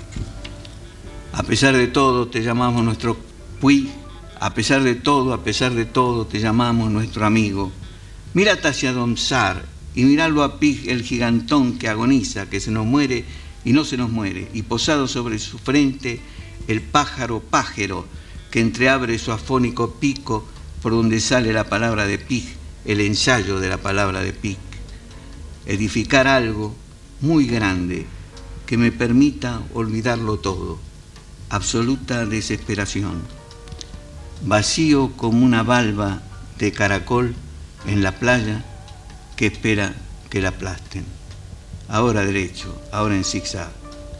A 1.34 1.42
pesar 1.42 1.76
de 1.76 1.88
todo 1.88 2.28
te 2.28 2.42
llamamos 2.42 2.82
nuestro 2.82 3.18
Puy, 3.60 3.90
a 4.40 4.54
pesar 4.54 4.82
de 4.82 4.94
todo, 4.94 5.34
a 5.34 5.44
pesar 5.44 5.74
de 5.74 5.84
todo 5.84 6.26
te 6.26 6.40
llamamos 6.40 6.90
nuestro 6.90 7.26
amigo. 7.26 7.70
Mirad 8.32 8.64
hacia 8.64 8.94
Don 8.94 9.18
Sar, 9.18 9.62
y 9.94 10.04
mirarlo 10.04 10.42
a 10.42 10.58
Pig, 10.58 10.88
el 10.88 11.02
gigantón 11.02 11.78
que 11.78 11.88
agoniza, 11.88 12.48
que 12.48 12.60
se 12.60 12.70
nos 12.70 12.86
muere 12.86 13.26
y 13.62 13.74
no 13.74 13.84
se 13.84 13.98
nos 13.98 14.08
muere, 14.08 14.48
y 14.54 14.62
posado 14.62 15.06
sobre 15.06 15.38
su 15.38 15.58
frente 15.58 16.22
el 16.66 16.80
pájaro 16.80 17.40
pájaro 17.40 18.06
que 18.50 18.60
entreabre 18.60 19.18
su 19.18 19.32
afónico 19.32 19.96
pico 19.96 20.48
por 20.80 20.92
donde 20.92 21.20
sale 21.20 21.52
la 21.52 21.68
palabra 21.68 22.06
de 22.06 22.16
Pig, 22.16 22.44
el 22.86 23.02
ensayo 23.02 23.60
de 23.60 23.68
la 23.68 23.76
palabra 23.76 24.22
de 24.22 24.32
Pig. 24.32 24.56
Edificar 25.66 26.26
algo 26.26 26.74
muy 27.20 27.46
grande 27.46 28.06
que 28.66 28.76
me 28.76 28.92
permita 28.92 29.60
olvidarlo 29.74 30.38
todo. 30.38 30.78
Absoluta 31.48 32.24
desesperación. 32.24 33.22
Vacío 34.44 35.12
como 35.16 35.44
una 35.44 35.62
balba 35.62 36.22
de 36.58 36.72
caracol 36.72 37.34
en 37.86 38.02
la 38.02 38.18
playa 38.18 38.64
que 39.36 39.46
espera 39.46 39.94
que 40.30 40.40
la 40.40 40.50
aplasten. 40.50 41.04
Ahora 41.88 42.24
derecho, 42.24 42.80
ahora 42.92 43.16
en 43.16 43.24
zigzag, 43.24 43.72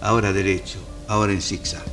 ahora 0.03 0.33
derecho, 0.33 0.79
ahora 1.09 1.33
en 1.33 1.41
zigzag. 1.41 1.85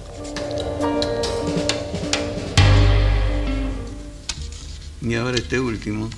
Y 5.02 5.14
ahora 5.16 5.38
este 5.38 5.60
último, 5.60 6.10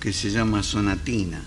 que 0.00 0.12
se 0.12 0.30
llama 0.30 0.62
Sonatina. 0.62 1.42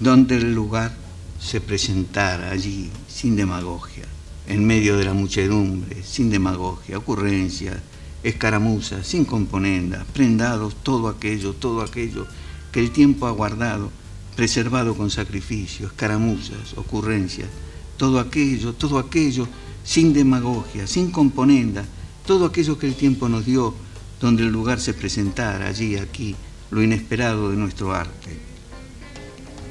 Donde 0.00 0.36
el 0.36 0.54
lugar 0.54 0.96
se 1.38 1.60
presentara 1.60 2.50
allí 2.50 2.90
sin 3.06 3.36
demagogia, 3.36 4.04
en 4.46 4.66
medio 4.66 4.96
de 4.96 5.04
la 5.04 5.12
muchedumbre, 5.12 6.02
sin 6.02 6.30
demagogia, 6.30 6.96
ocurrencias, 6.96 7.76
escaramuzas, 8.22 9.06
sin 9.06 9.26
componendas, 9.26 10.06
prendados, 10.06 10.74
todo 10.82 11.08
aquello, 11.08 11.52
todo 11.52 11.82
aquello 11.82 12.26
que 12.72 12.80
el 12.80 12.92
tiempo 12.92 13.26
ha 13.26 13.30
guardado, 13.30 13.90
preservado 14.36 14.96
con 14.96 15.10
sacrificio, 15.10 15.88
escaramuzas, 15.88 16.76
ocurrencias, 16.76 17.48
todo 17.98 18.20
aquello, 18.20 18.72
todo 18.72 18.98
aquello, 18.98 19.46
sin 19.84 20.14
demagogia, 20.14 20.86
sin 20.86 21.10
componenda, 21.10 21.84
todo 22.26 22.46
aquello 22.46 22.78
que 22.78 22.86
el 22.86 22.94
tiempo 22.94 23.28
nos 23.28 23.44
dio, 23.44 23.74
donde 24.18 24.44
el 24.44 24.48
lugar 24.50 24.80
se 24.80 24.94
presentara, 24.94 25.68
allí, 25.68 25.96
aquí, 25.96 26.34
lo 26.70 26.82
inesperado 26.82 27.50
de 27.50 27.56
nuestro 27.56 27.92
arte, 27.92 28.49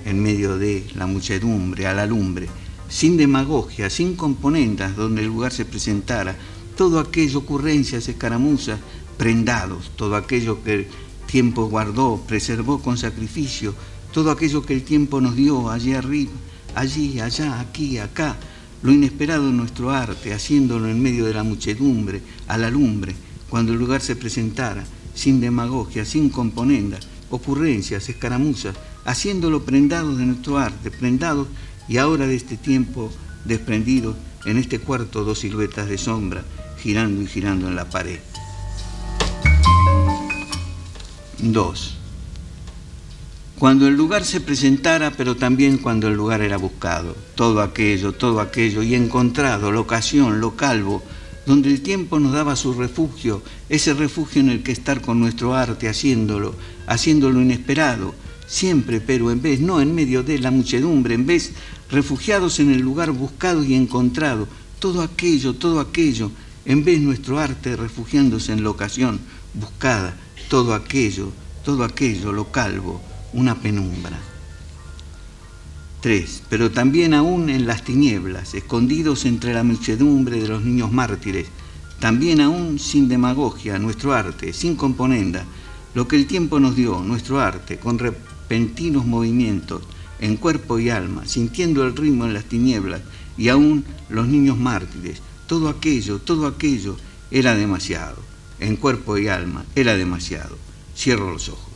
en 0.10 0.22
medio 0.22 0.58
de 0.58 0.86
la 0.96 1.06
muchedumbre, 1.06 1.88
a 1.88 1.94
la 1.94 2.06
lumbre, 2.06 2.48
sin 2.90 3.18
demagogia, 3.18 3.90
sin 3.90 4.16
componendas, 4.16 4.96
donde 4.96 5.22
el 5.22 5.28
lugar 5.28 5.52
se 5.52 5.66
presentara, 5.66 6.36
todo 6.76 7.00
aquello, 7.00 7.40
ocurrencias, 7.40 8.08
escaramuzas, 8.08 8.80
prendados, 9.18 9.92
todo 9.96 10.16
aquello 10.16 10.64
que 10.64 10.74
el 10.74 10.88
tiempo 11.26 11.66
guardó, 11.66 12.24
preservó 12.28 12.82
con 12.82 12.98
sacrificio, 12.98 13.76
todo 14.12 14.32
aquello 14.32 14.64
que 14.64 14.74
el 14.74 14.84
tiempo 14.84 15.22
nos 15.22 15.36
dio 15.36 15.70
allí 15.70 15.94
arriba, 15.94 16.32
allí, 16.74 17.20
allá, 17.20 17.60
aquí, 17.60 17.98
acá, 17.98 18.38
lo 18.82 18.92
inesperado 18.92 19.50
en 19.50 19.58
nuestro 19.58 19.92
arte, 19.92 20.34
haciéndolo 20.34 20.88
en 20.88 21.02
medio 21.02 21.26
de 21.26 21.34
la 21.34 21.44
muchedumbre, 21.44 22.22
a 22.48 22.58
la 22.58 22.70
lumbre, 22.70 23.14
cuando 23.50 23.74
el 23.74 23.80
lugar 23.80 24.02
se 24.02 24.16
presentara, 24.16 24.86
sin 25.14 25.42
demagogia, 25.42 26.06
sin 26.06 26.30
componenda, 26.30 26.98
ocurrencias, 27.30 28.08
escaramuzas, 28.08 28.76
haciéndolo 29.10 29.66
prendados 29.66 30.20
de 30.20 30.26
nuestro 30.26 30.60
arte, 30.60 30.92
prendados 30.92 31.48
y 31.88 31.98
ahora 31.98 32.28
de 32.28 32.36
este 32.36 32.58
tiempo 32.58 33.12
desprendidos 33.44 34.16
en 34.46 34.58
este 34.58 34.78
cuarto 34.78 35.24
dos 35.24 35.40
siluetas 35.40 35.90
de 35.90 35.98
sombra, 35.98 36.44
girando 36.78 37.20
y 37.24 37.26
girando 37.26 37.68
en 37.68 37.76
la 37.76 37.90
pared. 37.90 38.20
2. 41.40 41.96
Cuando 43.58 43.88
el 43.88 43.96
lugar 43.96 44.24
se 44.26 44.42
presentara, 44.42 45.10
pero 45.10 45.36
también 45.36 45.80
cuando 45.80 46.08
el 46.08 46.14
lugar 46.14 46.42
era 46.42 46.58
buscado, 46.58 47.16
todo 47.34 47.64
aquello, 47.64 48.12
todo 48.12 48.40
aquello, 48.40 48.84
y 48.84 48.94
encontrado, 48.94 49.72
la 49.72 49.80
ocasión, 49.80 50.40
lo 50.40 50.56
calvo, 50.56 51.02
donde 51.48 51.70
el 51.70 51.82
tiempo 51.82 52.20
nos 52.20 52.34
daba 52.34 52.56
su 52.56 52.74
refugio, 52.74 53.42
ese 53.70 53.96
refugio 53.96 54.42
en 54.42 54.50
el 54.50 54.62
que 54.62 54.72
estar 54.72 55.02
con 55.02 55.20
nuestro 55.20 55.56
arte, 55.56 55.90
haciéndolo, 55.90 56.54
haciéndolo 56.86 57.42
inesperado, 57.42 58.14
siempre, 58.50 59.00
pero 59.00 59.32
en 59.32 59.42
vez, 59.42 59.62
no 59.62 59.80
en 59.80 59.94
medio 59.94 60.24
de 60.24 60.40
la 60.40 60.50
muchedumbre, 60.50 61.14
en 61.14 61.26
vez, 61.26 61.52
refugiados 61.92 62.60
en 62.60 62.72
el 62.72 62.82
lugar 62.82 63.12
buscado 63.12 63.64
y 63.64 63.76
encontrado, 63.76 64.48
todo 64.80 65.04
aquello, 65.04 65.54
todo 65.54 65.80
aquello, 65.80 66.32
en 66.66 66.84
vez 66.84 67.00
nuestro 67.00 67.40
arte 67.40 67.76
refugiándose 67.76 68.52
en 68.52 68.64
la 68.64 68.72
ocasión 68.72 69.20
buscada, 69.54 70.18
todo 70.50 70.74
aquello, 70.74 71.32
todo 71.64 71.84
aquello, 71.84 72.34
lo 72.34 72.52
calvo, 72.52 73.02
una 73.34 73.56
penumbra. 73.56 74.20
3. 76.02 76.44
Pero 76.50 76.72
también 76.72 77.14
aún 77.14 77.50
en 77.50 77.68
las 77.68 77.84
tinieblas, 77.84 78.56
escondidos 78.56 79.26
entre 79.26 79.54
la 79.54 79.64
muchedumbre 79.64 80.42
de 80.42 80.48
los 80.48 80.64
niños 80.64 80.92
mártires, 80.92 81.48
también 82.00 82.42
aún 82.42 82.80
sin 82.80 83.10
demagogia, 83.10 83.78
nuestro 83.78 84.14
arte, 84.14 84.54
sin 84.54 84.76
componenda, 84.76 85.46
lo 85.94 86.08
que 86.08 86.16
el 86.16 86.26
tiempo 86.26 86.60
nos 86.60 86.76
dio, 86.76 87.02
nuestro 87.02 87.40
arte, 87.40 87.78
con 87.78 88.00
repentinos 88.50 89.06
movimientos, 89.06 89.84
en 90.20 90.36
cuerpo 90.36 90.80
y 90.80 90.90
alma, 90.90 91.28
sintiendo 91.28 91.86
el 91.86 91.96
ritmo 91.96 92.26
en 92.26 92.34
las 92.34 92.46
tinieblas, 92.46 93.02
y 93.38 93.50
aún 93.50 93.86
los 94.10 94.28
niños 94.28 94.58
mártires, 94.58 95.22
todo 95.46 95.70
aquello, 95.70 96.18
todo 96.18 96.48
aquello 96.48 96.98
era 97.30 97.54
demasiado, 97.54 98.18
en 98.60 98.76
cuerpo 98.76 99.20
y 99.20 99.28
alma 99.28 99.66
era 99.76 99.96
demasiado. 99.96 100.58
Cierro 100.98 101.32
los 101.32 101.48
ojos. 101.50 101.69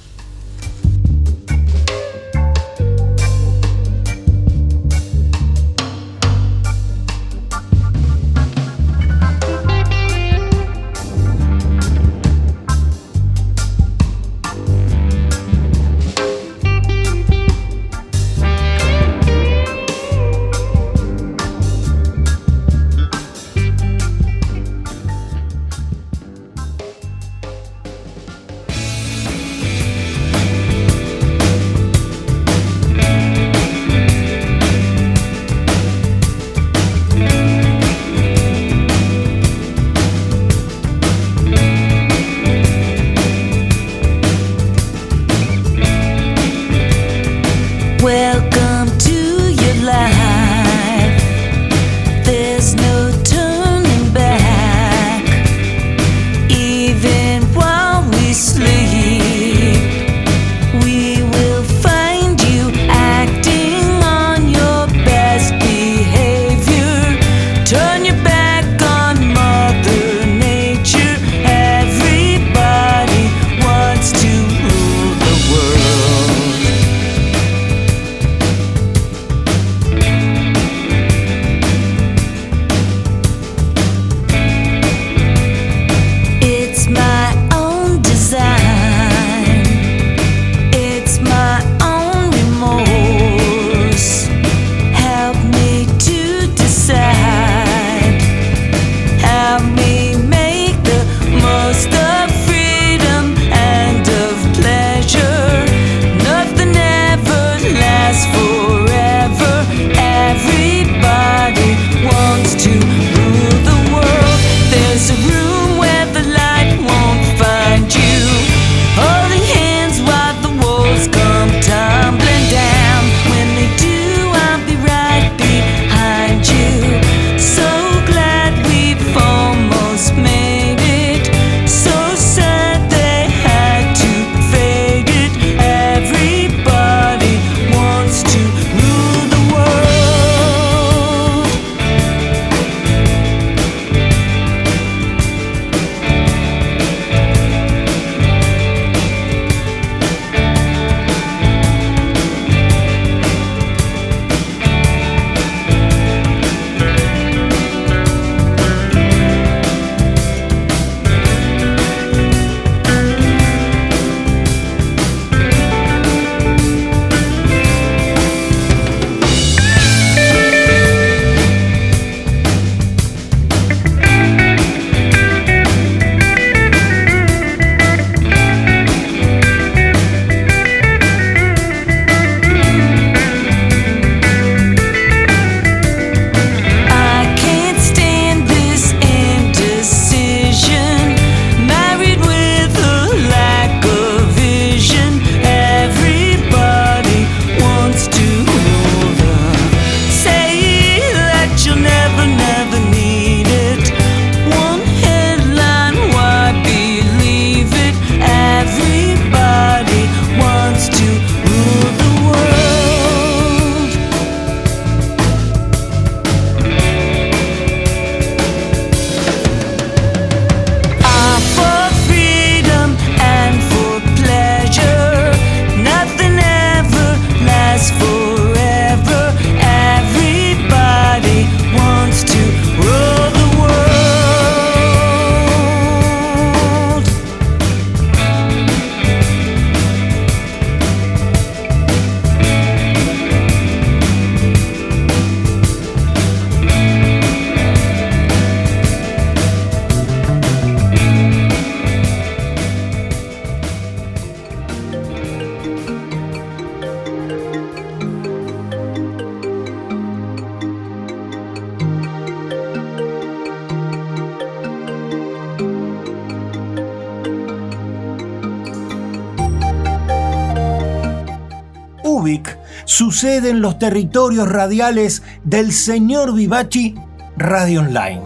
Sucede 273.23 273.51
en 273.51 273.61
los 273.61 273.79
territorios 273.79 274.51
radiales 274.51 275.23
del 275.45 275.71
señor 275.71 276.33
Vivachi 276.33 276.93
Radio 277.37 277.79
Online, 277.79 278.23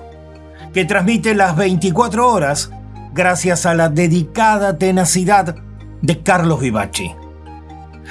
que 0.73 0.85
transmite 0.85 1.35
las 1.35 1.55
24 1.55 2.27
horas 2.27 2.71
gracias 3.13 3.67
a 3.67 3.75
la 3.75 3.89
dedicada 3.89 4.79
tenacidad 4.79 5.55
de 6.01 6.23
Carlos 6.23 6.61
Vivachi. 6.61 7.13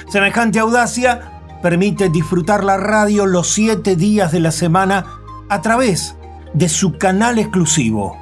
Semejante 0.09 0.59
audacia 0.59 1.41
permite 1.61 2.07
disfrutar 2.07 2.63
la 2.63 2.77
radio 2.77 3.25
los 3.25 3.49
siete 3.49 3.97
días 3.97 4.31
de 4.31 4.39
la 4.39 4.53
semana 4.53 5.07
a 5.49 5.61
través 5.61 6.15
de 6.53 6.69
su 6.69 6.97
canal 6.97 7.37
exclusivo, 7.37 8.17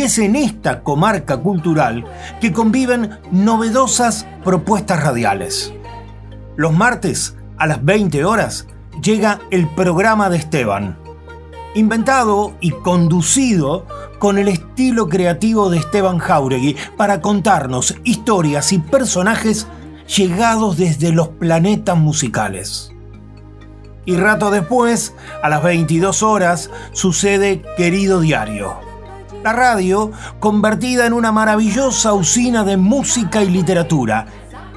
Y 0.00 0.04
es 0.04 0.18
en 0.18 0.34
esta 0.34 0.82
comarca 0.82 1.36
cultural 1.36 2.06
que 2.40 2.54
conviven 2.54 3.18
novedosas 3.32 4.26
propuestas 4.42 5.02
radiales. 5.02 5.74
Los 6.56 6.72
martes 6.72 7.36
a 7.58 7.66
las 7.66 7.84
20 7.84 8.24
horas 8.24 8.66
llega 9.02 9.40
el 9.50 9.68
programa 9.68 10.30
de 10.30 10.38
Esteban, 10.38 10.96
inventado 11.74 12.54
y 12.62 12.70
conducido 12.70 13.84
con 14.18 14.38
el 14.38 14.48
estilo 14.48 15.06
creativo 15.06 15.68
de 15.68 15.76
Esteban 15.76 16.16
Jauregui 16.16 16.78
para 16.96 17.20
contarnos 17.20 17.94
historias 18.02 18.72
y 18.72 18.78
personajes 18.78 19.66
llegados 20.16 20.78
desde 20.78 21.12
los 21.12 21.28
planetas 21.28 21.98
musicales. 21.98 22.90
Y 24.06 24.16
rato 24.16 24.50
después, 24.50 25.14
a 25.42 25.50
las 25.50 25.62
22 25.62 26.22
horas, 26.22 26.70
sucede 26.94 27.60
Querido 27.76 28.20
Diario. 28.20 28.89
La 29.42 29.52
radio 29.52 30.10
convertida 30.38 31.06
en 31.06 31.12
una 31.12 31.32
maravillosa 31.32 32.12
usina 32.12 32.62
de 32.62 32.76
música 32.76 33.42
y 33.42 33.48
literatura, 33.48 34.26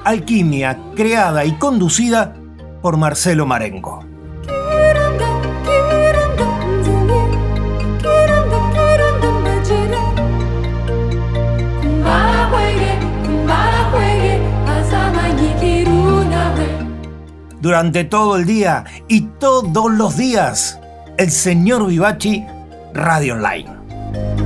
alquimia 0.04 0.78
creada 0.96 1.44
y 1.44 1.52
conducida 1.52 2.34
por 2.80 2.96
Marcelo 2.96 3.46
Marengo. 3.46 4.04
durante 17.64 18.04
todo 18.04 18.36
el 18.36 18.44
día 18.44 18.84
y 19.08 19.22
todos 19.22 19.90
los 19.90 20.18
días 20.18 20.78
el 21.16 21.30
señor 21.30 21.86
Vivachi 21.86 22.44
Radio 22.92 23.36
Online. 23.36 24.43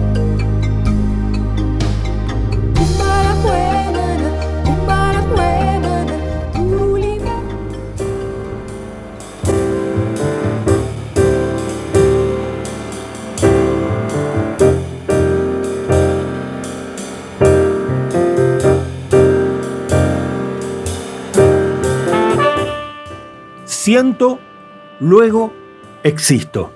Siento, 23.89 24.39
luego 25.01 25.51
existo. 26.03 26.71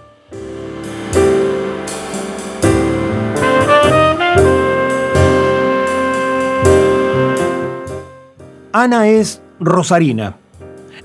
Ana 8.73 9.09
es 9.09 9.43
rosarina, 9.61 10.37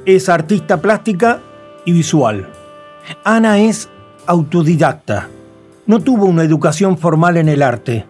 es 0.05 0.29
artista 0.29 0.81
plástica 0.81 1.41
y 1.83 1.91
visual. 1.91 2.47
Ana 3.25 3.59
es 3.59 3.89
autodidacta, 4.27 5.27
no 5.87 5.99
tuvo 5.99 6.27
una 6.27 6.43
educación 6.43 6.97
formal 6.97 7.35
en 7.35 7.49
el 7.49 7.61
arte, 7.61 8.05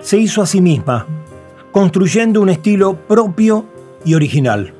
se 0.00 0.18
hizo 0.18 0.42
a 0.42 0.46
sí 0.46 0.60
misma, 0.60 1.06
construyendo 1.70 2.40
un 2.40 2.48
estilo 2.48 2.96
propio 3.06 3.64
y 4.04 4.14
original. 4.14 4.74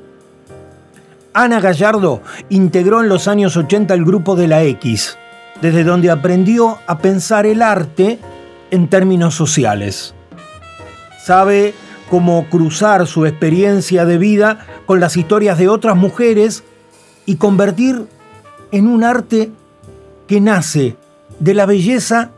Ana 1.33 1.59
Gallardo 1.59 2.21
integró 2.49 3.01
en 3.01 3.09
los 3.09 3.27
años 3.27 3.55
80 3.55 3.93
el 3.93 4.03
grupo 4.03 4.35
de 4.35 4.47
la 4.47 4.63
X, 4.63 5.17
desde 5.61 5.83
donde 5.83 6.09
aprendió 6.09 6.79
a 6.87 6.97
pensar 6.97 7.45
el 7.45 7.61
arte 7.61 8.19
en 8.71 8.87
términos 8.87 9.35
sociales. 9.35 10.15
Sabe 11.23 11.73
cómo 12.09 12.47
cruzar 12.49 13.05
su 13.05 13.25
experiencia 13.25 14.05
de 14.05 14.17
vida 14.17 14.65
con 14.85 14.99
las 14.99 15.17
historias 15.17 15.57
de 15.59 15.69
otras 15.69 15.95
mujeres 15.95 16.63
y 17.25 17.35
convertir 17.35 18.07
en 18.71 18.87
un 18.87 19.03
arte 19.03 19.51
que 20.27 20.41
nace 20.41 20.95
de 21.39 21.53
la 21.53 21.67
belleza 21.67 22.31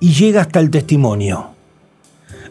y 0.00 0.12
llega 0.12 0.40
hasta 0.40 0.58
el 0.58 0.70
testimonio. 0.70 1.50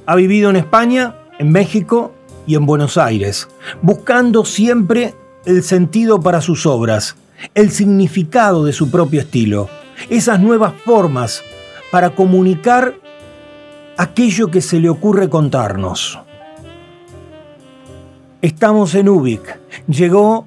Ha 0.05 0.15
vivido 0.15 0.49
en 0.49 0.55
España, 0.55 1.15
en 1.39 1.51
México 1.51 2.13
y 2.47 2.55
en 2.55 2.65
Buenos 2.65 2.97
Aires, 2.97 3.49
buscando 3.81 4.45
siempre 4.45 5.13
el 5.45 5.63
sentido 5.63 6.21
para 6.21 6.41
sus 6.41 6.65
obras, 6.65 7.15
el 7.53 7.71
significado 7.71 8.63
de 8.63 8.73
su 8.73 8.89
propio 8.89 9.21
estilo, 9.21 9.69
esas 10.09 10.39
nuevas 10.39 10.73
formas 10.85 11.43
para 11.91 12.11
comunicar 12.11 12.95
aquello 13.97 14.49
que 14.49 14.61
se 14.61 14.79
le 14.79 14.89
ocurre 14.89 15.29
contarnos. 15.29 16.19
Estamos 18.41 18.93
en 18.95 19.09
Ubik. 19.09 19.59
Llegó 19.87 20.45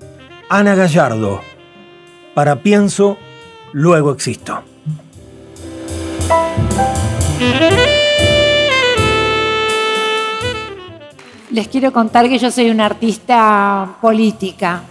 Ana 0.49 0.75
Gallardo. 0.75 1.41
Para 2.35 2.63
pienso, 2.63 3.17
luego 3.73 4.13
existo. 4.13 4.63
Les 11.57 11.69
quiero 11.69 11.91
contar 11.91 12.29
que 12.29 12.39
yo 12.39 12.51
soy 12.51 12.69
una 12.69 12.85
artista 12.85 13.97
política. 14.03 14.83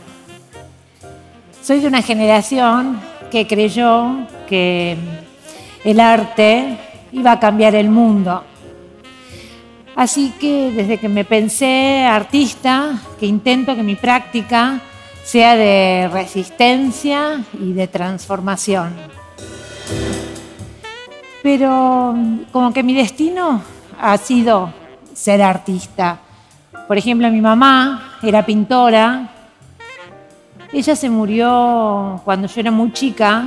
Soy 1.61 1.79
de 1.79 1.87
una 1.87 2.01
generación 2.01 2.99
que 3.29 3.45
creyó 3.45 4.25
que 4.49 4.97
el 5.83 5.99
arte 5.99 6.79
iba 7.11 7.33
a 7.33 7.39
cambiar 7.39 7.75
el 7.75 7.89
mundo. 7.89 8.43
Así 9.95 10.33
que 10.39 10.71
desde 10.71 10.97
que 10.97 11.07
me 11.07 11.23
pensé 11.23 12.03
artista, 12.03 12.99
que 13.19 13.27
intento 13.27 13.75
que 13.75 13.83
mi 13.83 13.95
práctica 13.95 14.81
sea 15.23 15.55
de 15.55 16.09
resistencia 16.11 17.43
y 17.61 17.73
de 17.73 17.87
transformación. 17.87 18.91
Pero 21.43 22.15
como 22.51 22.73
que 22.73 22.81
mi 22.81 22.95
destino 22.95 23.61
ha 24.01 24.17
sido 24.17 24.73
ser 25.13 25.43
artista. 25.43 26.21
Por 26.87 26.97
ejemplo, 26.97 27.31
mi 27.31 27.41
mamá 27.41 28.17
era 28.21 28.45
pintora. 28.45 29.27
Ella 30.71 30.95
se 30.95 31.09
murió 31.09 32.21
cuando 32.23 32.47
yo 32.47 32.59
era 32.61 32.69
muy 32.69 32.91
chica. 32.91 33.45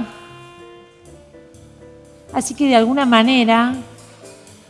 Así 2.33 2.55
que 2.55 2.67
de 2.67 2.77
alguna 2.77 3.07
manera 3.07 3.75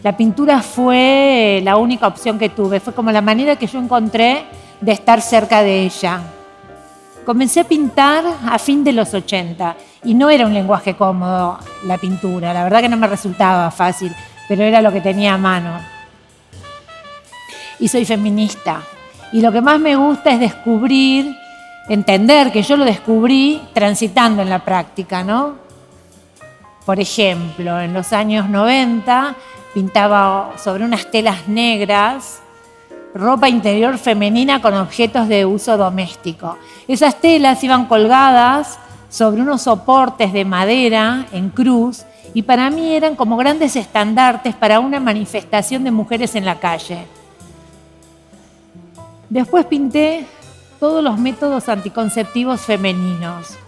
la 0.03 0.17
pintura 0.17 0.61
fue 0.61 1.61
la 1.65 1.79
única 1.79 2.07
opción 2.07 2.39
que 2.39 2.51
tuve. 2.51 2.81
Fue 2.81 2.93
como 2.93 3.11
la 3.11 3.23
manera 3.23 3.57
que 3.57 3.67
yo 3.67 3.79
encontré 3.79 4.45
de 4.81 4.93
estar 4.93 5.23
cerca 5.23 5.63
de 5.63 5.85
ella. 5.85 6.21
Comencé 7.25 7.61
a 7.61 7.65
pintar 7.65 8.25
a 8.47 8.59
fin 8.59 8.85
de 8.85 8.93
los 8.93 9.15
80 9.15 9.77
y 10.05 10.15
no 10.15 10.29
era 10.29 10.47
un 10.47 10.53
lenguaje 10.53 10.95
cómodo 10.95 11.59
la 11.87 11.97
pintura. 11.97 12.53
La 12.53 12.65
verdad 12.65 12.83
que 12.83 12.89
no 12.89 12.97
me 12.99 13.07
resultaba 13.07 13.71
fácil, 13.71 14.15
pero 14.47 14.63
era 14.63 14.83
lo 14.83 14.93
que 14.93 15.01
tenía 15.01 15.35
a 15.35 15.39
mano 15.39 15.98
y 17.79 17.88
soy 17.88 18.05
feminista. 18.05 18.83
Y 19.33 19.41
lo 19.41 19.53
que 19.53 19.61
más 19.61 19.79
me 19.79 19.97
gusta 19.97 20.31
es 20.31 20.41
descubrir, 20.41 21.37
entender 21.88 22.51
que 22.51 22.62
yo 22.62 22.77
lo 22.77 22.85
descubrí 22.85 23.61
transitando 23.73 24.43
en 24.43 24.51
la 24.51 24.64
práctica, 24.64 25.23
¿no? 25.23 25.57
Por 26.85 26.99
ejemplo, 27.01 27.81
en 27.81 27.93
los 27.93 28.12
años 28.12 28.49
90 28.49 29.35
pintaba 29.75 30.53
sobre 30.57 30.85
unas 30.85 31.11
telas 31.11 31.47
negras 31.49 32.41
ropa 33.14 33.49
interior 33.49 33.99
femenina 33.99 34.61
con 34.61 34.75
objetos 34.75 35.29
de 35.29 35.45
uso 35.45 35.77
doméstico. 35.77 36.57
Esas 36.87 37.21
telas 37.21 37.62
iban 37.64 37.87
colgadas 37.87 38.79
sobre 39.09 39.43
unos 39.43 39.62
soportes 39.62 40.33
de 40.33 40.45
madera 40.45 41.27
en 41.33 41.51
cruz 41.51 42.05
y 42.35 42.43
para 42.43 42.71
mí 42.71 42.95
eran 42.95 43.17
como 43.17 43.37
grandes 43.37 43.77
estandartes 43.77 44.55
para 44.55 44.81
una 44.81 45.01
manifestación 45.01 45.85
de 45.85 45.91
mujeres 45.91 46.35
en 46.35 46.45
la 46.45 46.61
calle. 46.61 47.07
Después 49.31 49.67
pinté 49.67 50.27
todos 50.81 51.05
los 51.05 51.19
métodos 51.19 51.69
anticonceptivos 51.69 52.62
femeninos. 52.62 53.59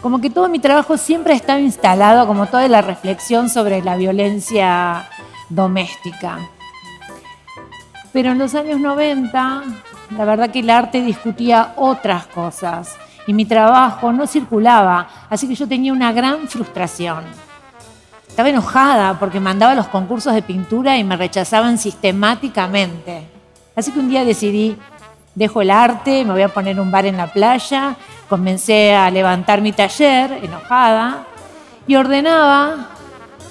Como 0.00 0.20
que 0.20 0.30
todo 0.30 0.48
mi 0.48 0.60
trabajo 0.60 0.96
siempre 0.96 1.32
ha 1.32 1.36
estado 1.36 1.58
instalado, 1.58 2.26
como 2.26 2.46
toda 2.46 2.68
la 2.68 2.80
reflexión 2.80 3.48
sobre 3.48 3.82
la 3.82 3.96
violencia 3.96 5.08
doméstica. 5.48 6.38
Pero 8.12 8.30
en 8.30 8.38
los 8.38 8.54
años 8.54 8.78
90, 8.78 9.62
la 10.16 10.24
verdad 10.24 10.50
que 10.50 10.60
el 10.60 10.70
arte 10.70 11.02
discutía 11.02 11.72
otras 11.76 12.28
cosas 12.28 12.96
y 13.26 13.32
mi 13.32 13.44
trabajo 13.44 14.12
no 14.12 14.26
circulaba, 14.26 15.08
así 15.28 15.48
que 15.48 15.56
yo 15.56 15.66
tenía 15.66 15.92
una 15.92 16.12
gran 16.12 16.46
frustración. 16.46 17.24
Estaba 18.28 18.50
enojada 18.50 19.18
porque 19.18 19.40
mandaba 19.40 19.74
los 19.74 19.88
concursos 19.88 20.32
de 20.32 20.42
pintura 20.42 20.96
y 20.96 21.02
me 21.02 21.16
rechazaban 21.16 21.76
sistemáticamente. 21.76 23.37
Así 23.78 23.92
que 23.92 24.00
un 24.00 24.08
día 24.08 24.24
decidí, 24.24 24.76
dejo 25.36 25.62
el 25.62 25.70
arte, 25.70 26.24
me 26.24 26.32
voy 26.32 26.42
a 26.42 26.48
poner 26.48 26.80
un 26.80 26.90
bar 26.90 27.06
en 27.06 27.16
la 27.16 27.28
playa, 27.28 27.94
comencé 28.28 28.92
a 28.92 29.08
levantar 29.08 29.60
mi 29.60 29.70
taller, 29.70 30.40
enojada, 30.42 31.26
y 31.86 31.94
ordenaba 31.94 32.88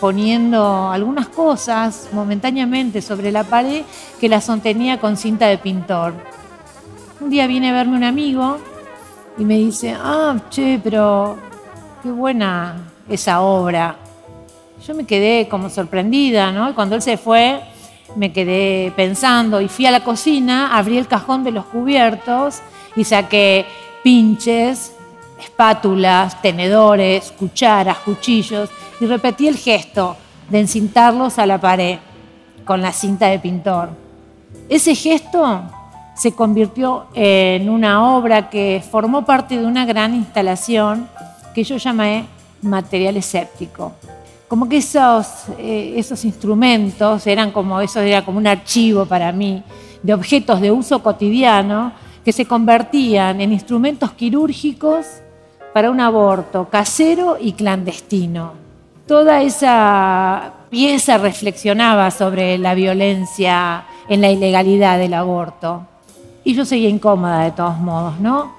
poniendo 0.01 0.91
algunas 0.91 1.29
cosas 1.29 2.09
momentáneamente 2.11 3.01
sobre 3.01 3.31
la 3.31 3.45
pared 3.45 3.83
que 4.19 4.27
las 4.27 4.43
sostenía 4.43 4.99
con 4.99 5.15
cinta 5.15 5.47
de 5.47 5.59
pintor. 5.59 6.13
Un 7.21 7.29
día 7.29 7.47
viene 7.47 7.69
a 7.69 7.73
verme 7.73 7.95
un 7.95 8.03
amigo 8.03 8.57
y 9.37 9.45
me 9.45 9.55
dice, 9.55 9.95
ah, 9.97 10.35
che, 10.49 10.77
pero 10.83 11.37
qué 12.03 12.11
buena 12.11 12.75
esa 13.07 13.39
obra. 13.39 13.95
Yo 14.85 14.93
me 14.93 15.05
quedé 15.05 15.47
como 15.47 15.69
sorprendida, 15.69 16.51
¿no? 16.51 16.69
Y 16.69 16.73
cuando 16.73 16.95
él 16.95 17.01
se 17.01 17.15
fue, 17.15 17.61
me 18.15 18.31
quedé 18.31 18.91
pensando 18.95 19.61
y 19.61 19.67
fui 19.67 19.85
a 19.85 19.91
la 19.91 20.03
cocina, 20.03 20.77
abrí 20.77 20.97
el 20.97 21.07
cajón 21.07 21.43
de 21.43 21.51
los 21.51 21.65
cubiertos 21.65 22.61
y 22.95 23.03
saqué 23.03 23.65
pinches, 24.03 24.93
espátulas, 25.39 26.41
tenedores, 26.41 27.31
cucharas, 27.31 27.97
cuchillos 27.99 28.69
y 28.99 29.05
repetí 29.05 29.47
el 29.47 29.57
gesto 29.57 30.17
de 30.49 30.59
encintarlos 30.59 31.37
a 31.39 31.45
la 31.45 31.59
pared 31.59 31.99
con 32.65 32.81
la 32.81 32.91
cinta 32.91 33.27
de 33.27 33.39
pintor. 33.39 33.89
Ese 34.69 34.95
gesto 34.95 35.61
se 36.15 36.33
convirtió 36.33 37.07
en 37.13 37.69
una 37.69 38.15
obra 38.15 38.49
que 38.49 38.83
formó 38.89 39.25
parte 39.25 39.57
de 39.57 39.65
una 39.65 39.85
gran 39.85 40.15
instalación 40.15 41.07
que 41.53 41.63
yo 41.63 41.77
llamé 41.77 42.25
material 42.61 43.17
escéptico. 43.17 43.93
Como 44.47 44.69
que 44.69 44.77
esos, 44.77 45.27
eh, 45.57 45.93
esos 45.97 46.23
instrumentos 46.23 47.27
eran 47.27 47.51
como, 47.51 47.81
eso 47.81 47.99
era 47.99 48.23
como 48.23 48.37
un 48.37 48.47
archivo 48.47 49.05
para 49.05 49.31
mí 49.31 49.61
de 50.01 50.13
objetos 50.13 50.61
de 50.61 50.71
uso 50.71 51.03
cotidiano 51.03 51.91
que 52.23 52.31
se 52.31 52.45
convertían 52.45 53.41
en 53.41 53.51
instrumentos 53.51 54.11
quirúrgicos 54.13 55.05
para 55.73 55.91
un 55.91 55.99
aborto 55.99 56.69
casero 56.69 57.37
y 57.39 57.53
clandestino. 57.53 58.53
Toda 59.05 59.41
esa 59.41 60.53
pieza 60.69 61.17
reflexionaba 61.17 62.09
sobre 62.11 62.57
la 62.57 62.73
violencia 62.73 63.85
en 64.09 64.21
la 64.21 64.29
ilegalidad 64.29 64.97
del 64.97 65.13
aborto. 65.13 65.85
Y 66.43 66.53
yo 66.53 66.65
seguía 66.65 66.89
incómoda 66.89 67.43
de 67.43 67.51
todos 67.51 67.77
modos, 67.79 68.19
¿no? 68.19 68.53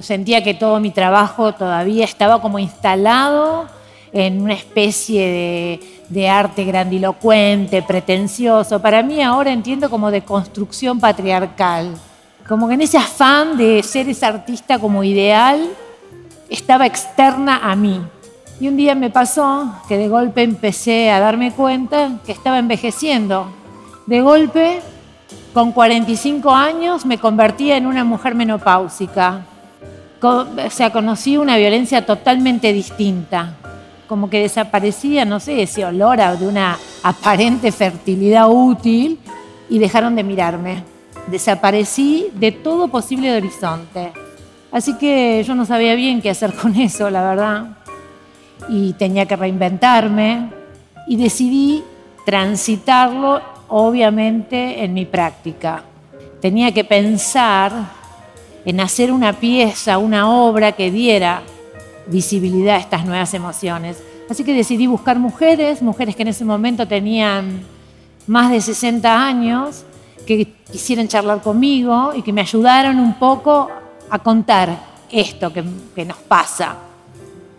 Sentía 0.00 0.42
que 0.42 0.54
todo 0.54 0.80
mi 0.80 0.90
trabajo 0.90 1.52
todavía 1.52 2.04
estaba 2.04 2.40
como 2.40 2.58
instalado 2.58 3.66
en 4.14 4.40
una 4.40 4.54
especie 4.54 5.80
de, 6.08 6.28
arte 6.28 6.64
grandilocuente, 6.64 7.82
pretencioso. 7.82 8.80
Para 8.80 9.02
mí 9.02 9.20
ahora 9.20 9.52
entiendo 9.52 9.90
como 9.90 10.12
de 10.12 10.22
construcción 10.22 11.00
patriarcal. 11.00 11.96
Como 12.48 12.68
que 12.68 12.74
en 12.74 12.82
ese 12.82 12.96
afán 12.96 13.56
de 13.56 13.82
ser 13.82 14.08
ese 14.08 14.24
artista 14.24 14.78
como 14.78 15.02
ideal, 15.02 15.68
estaba 16.48 16.86
externa 16.86 17.58
a 17.68 17.74
mí. 17.74 18.00
Y 18.60 18.68
un 18.68 18.76
día 18.76 18.94
me 18.94 19.10
pasó 19.10 19.74
que 19.88 19.98
de 19.98 20.08
golpe 20.08 20.44
empecé 20.44 21.10
a 21.10 21.18
darme 21.18 21.50
cuenta 21.50 22.20
que 22.24 22.30
estaba 22.30 22.60
envejeciendo. 22.60 23.48
De 24.06 24.20
golpe 24.20 24.80
con 25.52 25.72
45 25.72 26.52
años 26.52 27.04
me 27.04 27.18
convertía 27.18 27.76
en 27.76 27.86
una 27.86 28.04
mujer 28.04 28.36
menopáusica. 28.36 29.44
O 30.22 30.46
sea, 30.70 30.90
conocí 30.90 31.36
una 31.36 31.56
violencia 31.56 32.06
totalmente 32.06 32.72
distinta. 32.72 33.56
Como 34.06 34.28
que 34.28 34.40
desaparecía, 34.40 35.24
no 35.24 35.40
sé, 35.40 35.62
ese 35.62 35.84
olor 35.84 36.18
de 36.38 36.46
una 36.46 36.78
aparente 37.02 37.72
fertilidad 37.72 38.48
útil 38.50 39.18
y 39.68 39.78
dejaron 39.78 40.14
de 40.14 40.22
mirarme. 40.22 40.82
Desaparecí 41.26 42.28
de 42.34 42.52
todo 42.52 42.88
posible 42.88 43.34
horizonte. 43.34 44.12
Así 44.70 44.98
que 44.98 45.42
yo 45.46 45.54
no 45.54 45.64
sabía 45.64 45.94
bien 45.94 46.20
qué 46.20 46.30
hacer 46.30 46.52
con 46.52 46.74
eso, 46.74 47.08
la 47.08 47.22
verdad. 47.22 47.78
Y 48.68 48.92
tenía 48.94 49.26
que 49.26 49.36
reinventarme 49.36 50.50
y 51.06 51.16
decidí 51.16 51.82
transitarlo 52.26 53.40
obviamente 53.68 54.84
en 54.84 54.94
mi 54.94 55.04
práctica. 55.04 55.82
Tenía 56.40 56.72
que 56.72 56.84
pensar 56.84 57.72
en 58.64 58.80
hacer 58.80 59.12
una 59.12 59.32
pieza, 59.32 59.98
una 59.98 60.30
obra 60.30 60.72
que 60.72 60.90
diera 60.90 61.42
visibilidad 62.06 62.76
a 62.76 62.78
estas 62.78 63.04
nuevas 63.04 63.32
emociones. 63.34 64.02
Así 64.28 64.44
que 64.44 64.54
decidí 64.54 64.86
buscar 64.86 65.18
mujeres, 65.18 65.82
mujeres 65.82 66.16
que 66.16 66.22
en 66.22 66.28
ese 66.28 66.44
momento 66.44 66.86
tenían 66.88 67.62
más 68.26 68.50
de 68.50 68.60
60 68.60 69.26
años, 69.26 69.84
que 70.26 70.54
quisieran 70.70 71.08
charlar 71.08 71.42
conmigo 71.42 72.12
y 72.14 72.22
que 72.22 72.32
me 72.32 72.40
ayudaran 72.40 72.98
un 72.98 73.14
poco 73.18 73.70
a 74.08 74.18
contar 74.18 74.76
esto 75.10 75.52
que, 75.52 75.64
que 75.94 76.04
nos 76.04 76.16
pasa. 76.18 76.76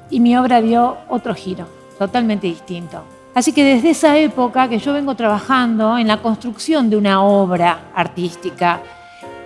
Y 0.09 0.19
mi 0.19 0.35
obra 0.35 0.61
dio 0.61 0.97
otro 1.09 1.35
giro, 1.35 1.67
totalmente 1.97 2.47
distinto. 2.47 3.03
Así 3.35 3.51
que 3.51 3.63
desde 3.63 3.89
esa 3.89 4.17
época 4.17 4.69
que 4.69 4.79
yo 4.79 4.93
vengo 4.93 5.13
trabajando 5.13 5.97
en 5.97 6.07
la 6.07 6.21
construcción 6.21 6.89
de 6.89 6.97
una 6.97 7.21
obra 7.21 7.91
artística 7.93 8.81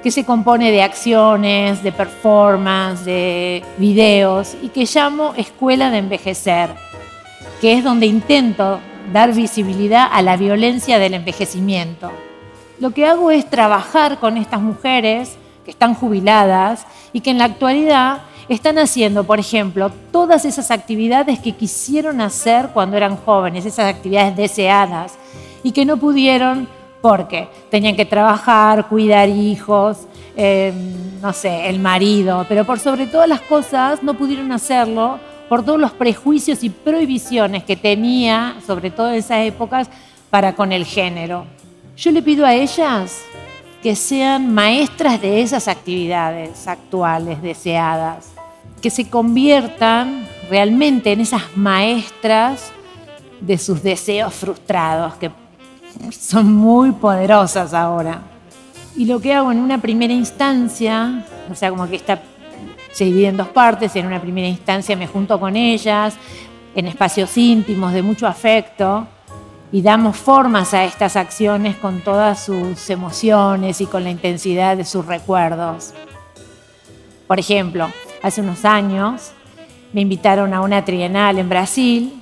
que 0.03 0.11
se 0.11 0.25
compone 0.25 0.71
de 0.71 0.81
acciones, 0.81 1.83
de 1.83 1.91
performance, 1.91 3.03
de 3.05 3.63
videos 3.77 4.55
y 4.61 4.69
que 4.69 4.85
llamo 4.85 5.33
Escuela 5.35 5.89
de 5.89 5.97
Envejecer, 5.97 6.69
que 7.59 7.73
es 7.73 7.83
donde 7.83 8.05
intento 8.05 8.79
dar 9.11 9.33
visibilidad 9.33 10.07
a 10.11 10.21
la 10.21 10.37
violencia 10.37 10.99
del 10.99 11.15
envejecimiento. 11.15 12.11
Lo 12.79 12.91
que 12.91 13.05
hago 13.05 13.31
es 13.31 13.49
trabajar 13.49 14.19
con 14.19 14.37
estas 14.37 14.61
mujeres 14.61 15.37
que 15.65 15.71
están 15.71 15.93
jubiladas 15.93 16.85
y 17.11 17.19
que 17.21 17.31
en 17.31 17.37
la 17.37 17.45
actualidad 17.45 18.21
están 18.47 18.77
haciendo, 18.79 19.25
por 19.25 19.39
ejemplo, 19.39 19.91
todas 20.11 20.45
esas 20.45 20.71
actividades 20.71 21.39
que 21.39 21.51
quisieron 21.51 22.21
hacer 22.21 22.69
cuando 22.73 22.97
eran 22.97 23.17
jóvenes, 23.17 23.65
esas 23.65 23.93
actividades 23.93 24.35
deseadas, 24.35 25.17
y 25.61 25.71
que 25.71 25.85
no 25.85 25.97
pudieron 25.97 26.67
porque 27.01 27.47
tenían 27.69 27.95
que 27.95 28.05
trabajar, 28.05 28.87
cuidar 28.87 29.29
hijos, 29.29 29.99
em, 30.35 31.19
no 31.21 31.33
sé, 31.33 31.69
el 31.69 31.79
marido, 31.79 32.45
pero 32.47 32.65
por 32.65 32.79
sobre 32.79 33.07
todas 33.07 33.27
las 33.27 33.41
cosas 33.41 34.03
no 34.03 34.13
pudieron 34.13 34.51
hacerlo 34.51 35.19
por 35.47 35.63
todos 35.63 35.79
los 35.79 35.91
prejuicios 35.91 36.63
y 36.63 36.69
prohibiciones 36.69 37.63
que 37.63 37.75
tenía, 37.75 38.57
sobre 38.65 38.91
todo 38.91 39.09
en 39.09 39.15
esas 39.15 39.45
épocas, 39.45 39.89
para 40.29 40.53
con 40.53 40.71
el 40.71 40.85
género. 40.85 41.45
Yo 41.97 42.11
le 42.11 42.21
pido 42.21 42.45
a 42.45 42.53
ellas 42.53 43.21
que 43.81 43.95
sean 43.95 44.53
maestras 44.53 45.21
de 45.21 45.41
esas 45.41 45.67
actividades 45.67 46.67
actuales, 46.67 47.41
deseadas, 47.41 48.31
que 48.81 48.89
se 48.89 49.09
conviertan 49.09 50.27
realmente 50.49 51.11
en 51.11 51.21
esas 51.21 51.43
maestras 51.55 52.71
de 53.41 53.57
sus 53.57 53.81
deseos 53.81 54.33
frustrados, 54.33 55.15
que 55.15 55.31
son 56.11 56.53
muy 56.53 56.91
poderosas 56.91 57.73
ahora. 57.73 58.21
Y 58.95 59.05
lo 59.05 59.19
que 59.19 59.33
hago 59.33 59.51
en 59.51 59.59
una 59.59 59.79
primera 59.79 60.13
instancia, 60.13 61.25
o 61.49 61.55
sea, 61.55 61.69
como 61.69 61.87
que 61.87 61.95
está, 61.95 62.21
se 62.91 63.05
divide 63.05 63.27
en 63.27 63.37
dos 63.37 63.49
partes, 63.49 63.95
en 63.95 64.05
una 64.05 64.21
primera 64.21 64.47
instancia 64.47 64.95
me 64.95 65.07
junto 65.07 65.39
con 65.39 65.55
ellas, 65.55 66.15
en 66.75 66.87
espacios 66.87 67.37
íntimos 67.37 67.93
de 67.93 68.01
mucho 68.01 68.27
afecto, 68.27 69.07
y 69.71 69.81
damos 69.81 70.17
formas 70.17 70.73
a 70.73 70.83
estas 70.83 71.15
acciones 71.15 71.75
con 71.75 72.01
todas 72.01 72.43
sus 72.43 72.89
emociones 72.89 73.81
y 73.81 73.85
con 73.85 74.03
la 74.03 74.09
intensidad 74.09 74.75
de 74.75 74.85
sus 74.85 75.05
recuerdos. 75.05 75.93
Por 77.27 77.39
ejemplo, 77.39 77.91
hace 78.23 78.41
unos 78.41 78.65
años, 78.65 79.31
me 79.93 80.01
invitaron 80.01 80.53
a 80.53 80.61
una 80.61 80.83
trienal 80.83 81.37
en 81.37 81.49
Brasil 81.49 82.21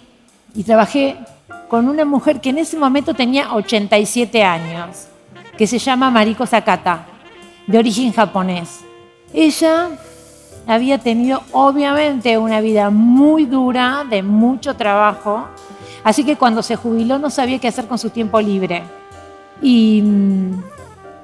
y 0.54 0.64
trabajé 0.64 1.18
con 1.68 1.90
una 1.90 2.06
mujer 2.06 2.40
que 2.40 2.50
en 2.50 2.60
ese 2.60 2.78
momento 2.78 3.14
tenía 3.14 3.54
87 3.54 4.44
años, 4.44 5.08
que 5.58 5.68
se 5.68 5.80
llama 5.80 6.10
Mariko 6.10 6.46
Sakata, 6.46 7.06
de 7.66 7.78
origen 7.78 8.14
japonés. 8.14 8.82
Ella 9.34 9.90
había 10.66 10.98
tenido 10.98 11.42
obviamente 11.52 12.38
una 12.38 12.62
vida 12.62 12.90
muy 12.90 13.46
dura, 13.46 14.06
de 14.10 14.24
mucho 14.24 14.76
trabajo, 14.76 15.46
así 16.04 16.24
que 16.24 16.38
cuando 16.38 16.64
se 16.64 16.76
jubiló 16.76 17.20
no 17.20 17.30
sabía 17.30 17.60
qué 17.60 17.68
hacer 17.68 17.88
con 17.88 17.98
su 17.98 18.10
tiempo 18.10 18.40
libre. 18.40 18.84
Y 19.62 20.02
mm, 20.04 20.64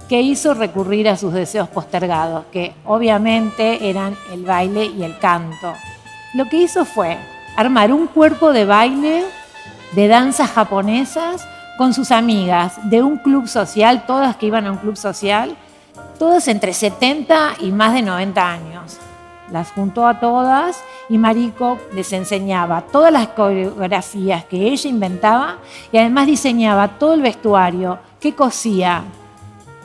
que 0.10 0.22
hizo 0.22 0.54
recurrir 0.54 1.08
a 1.08 1.16
sus 1.16 1.34
deseos 1.34 1.70
postergados, 1.70 2.46
que 2.52 2.74
obviamente 2.86 3.90
eran 3.90 4.18
el 4.32 4.44
baile 4.44 4.86
y 4.86 5.04
el 5.04 5.18
canto. 5.20 5.74
lo 6.34 6.46
que 6.46 6.58
hizo 6.58 6.84
fue 6.84 7.18
armar 7.56 7.94
un 7.94 8.08
cuerpo 8.08 8.52
de 8.52 8.66
baile 8.66 9.24
de 9.96 10.08
danzas 10.08 10.52
japonesas 10.52 11.48
con 11.78 11.94
sus 11.94 12.12
amigas 12.12 12.78
de 12.90 13.02
un 13.02 13.18
club 13.18 13.48
social, 13.48 14.06
todas 14.06 14.36
que 14.36 14.48
iban 14.48 14.68
a 14.68 14.72
un 14.72 14.78
club 14.78 14.96
social, 14.96 15.56
todas 16.20 16.48
entre 16.48 16.74
70 16.74 17.56
y 17.60 17.72
más 17.72 17.94
de 17.94 18.02
90 18.02 18.52
años. 18.52 19.00
Las 19.52 19.72
juntó 19.72 20.08
a 20.08 20.20
todas 20.20 20.84
y 21.10 21.18
Mariko 21.18 21.78
les 21.94 22.12
enseñaba 22.14 22.82
todas 22.82 23.12
las 23.12 23.28
coreografías 23.30 24.46
que 24.46 24.70
ella 24.70 24.90
inventaba 24.90 25.58
y 25.92 25.98
además 25.98 26.28
diseñaba 26.28 26.88
todo 27.00 27.14
el 27.14 27.22
vestuario 27.22 28.00
que 28.20 28.34
cosía 28.34 29.04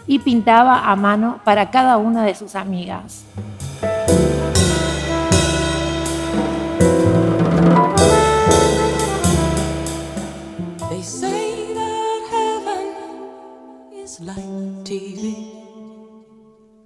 y 0.06 0.20
pintaba 0.20 0.90
a 0.90 0.96
mano 0.96 1.40
para 1.44 1.70
cada 1.70 1.98
una 1.98 2.24
de 2.24 2.34
sus 2.34 2.54
amigas. 2.54 3.24
Like 14.20 14.36
TV, 14.82 15.32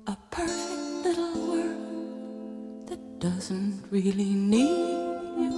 a 0.06 0.16
perfect 0.30 1.04
little 1.06 1.32
world 1.48 2.88
that 2.88 3.00
doesn't 3.20 3.82
really 3.90 4.34
need 4.34 5.38
you, 5.38 5.54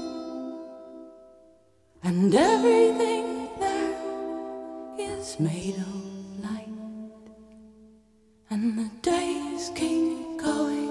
and 2.04 2.32
everything 2.32 3.48
there 3.58 3.96
is 5.00 5.40
made 5.40 5.74
of 5.76 5.94
light, 6.44 6.68
and 8.50 8.78
the 8.78 8.90
days 9.02 9.72
keep 9.74 10.38
going 10.38 10.84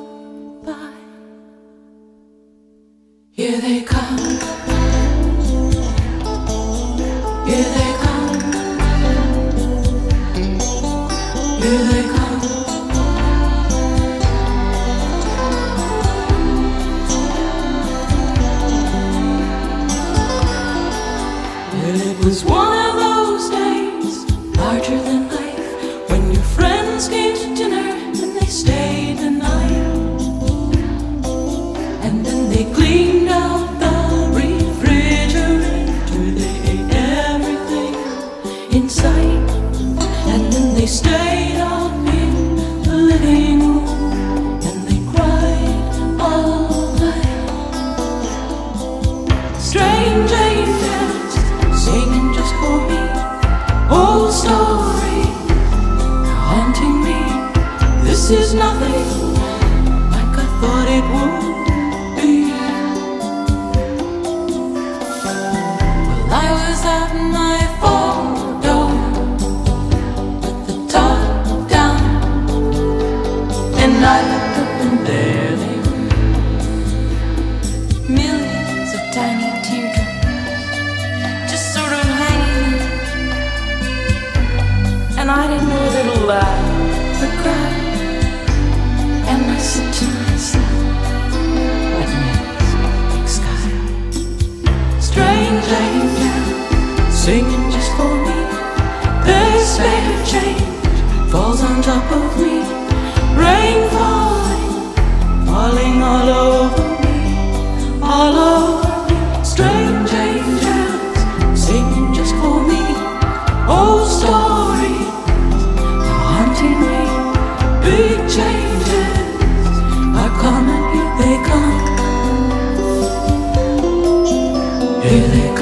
Here 125.14 125.53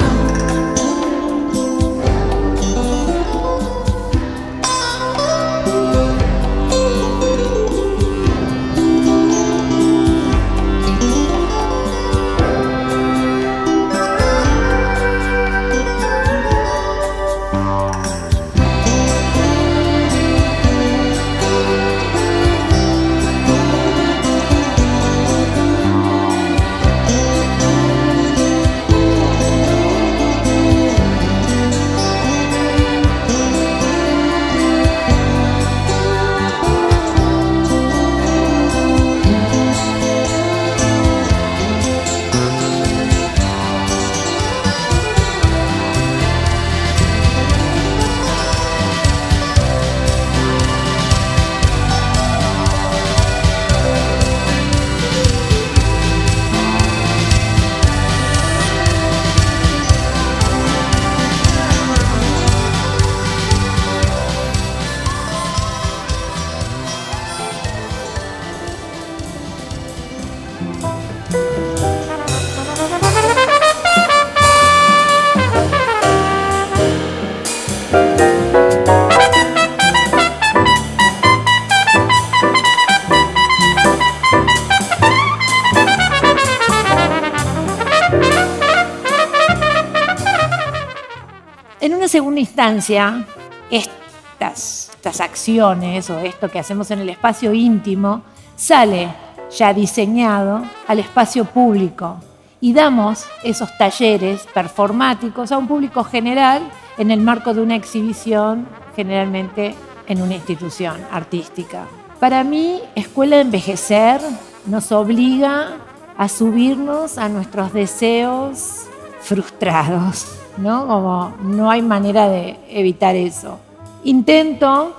segunda 92.12 92.40
instancia, 92.40 93.24
estas, 93.70 94.90
estas 94.94 95.18
acciones 95.22 96.10
o 96.10 96.18
esto 96.18 96.50
que 96.50 96.58
hacemos 96.58 96.90
en 96.90 96.98
el 96.98 97.08
espacio 97.08 97.54
íntimo 97.54 98.20
sale 98.54 99.08
ya 99.56 99.72
diseñado 99.72 100.62
al 100.86 100.98
espacio 100.98 101.46
público 101.46 102.18
y 102.60 102.74
damos 102.74 103.24
esos 103.42 103.74
talleres 103.78 104.46
performáticos 104.52 105.52
a 105.52 105.56
un 105.56 105.66
público 105.66 106.04
general 106.04 106.60
en 106.98 107.10
el 107.10 107.22
marco 107.22 107.54
de 107.54 107.62
una 107.62 107.76
exhibición, 107.76 108.68
generalmente 108.94 109.74
en 110.06 110.20
una 110.20 110.34
institución 110.34 111.00
artística. 111.10 111.86
Para 112.20 112.44
mí, 112.44 112.82
Escuela 112.94 113.36
de 113.36 113.42
Envejecer 113.42 114.20
nos 114.66 114.92
obliga 114.92 115.78
a 116.18 116.28
subirnos 116.28 117.16
a 117.16 117.30
nuestros 117.30 117.72
deseos 117.72 118.82
frustrados, 119.22 120.26
¿no? 120.58 120.86
Como 120.86 121.32
no 121.42 121.70
hay 121.70 121.82
manera 121.82 122.28
de 122.28 122.58
evitar 122.68 123.14
eso. 123.16 123.58
Intento 124.04 124.94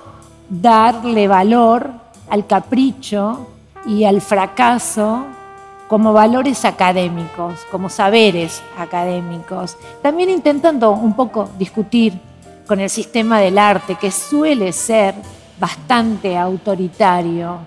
darle 0.48 1.28
valor 1.28 1.90
al 2.28 2.46
capricho 2.46 3.46
y 3.86 4.04
al 4.04 4.20
fracaso 4.20 5.24
como 5.88 6.12
valores 6.12 6.64
académicos, 6.64 7.60
como 7.70 7.88
saberes 7.88 8.62
académicos. 8.78 9.76
También 10.02 10.30
intentando 10.30 10.92
un 10.92 11.14
poco 11.14 11.50
discutir 11.58 12.18
con 12.66 12.80
el 12.80 12.88
sistema 12.88 13.40
del 13.40 13.58
arte, 13.58 13.96
que 13.96 14.10
suele 14.10 14.72
ser 14.72 15.14
bastante 15.60 16.36
autoritario 16.36 17.58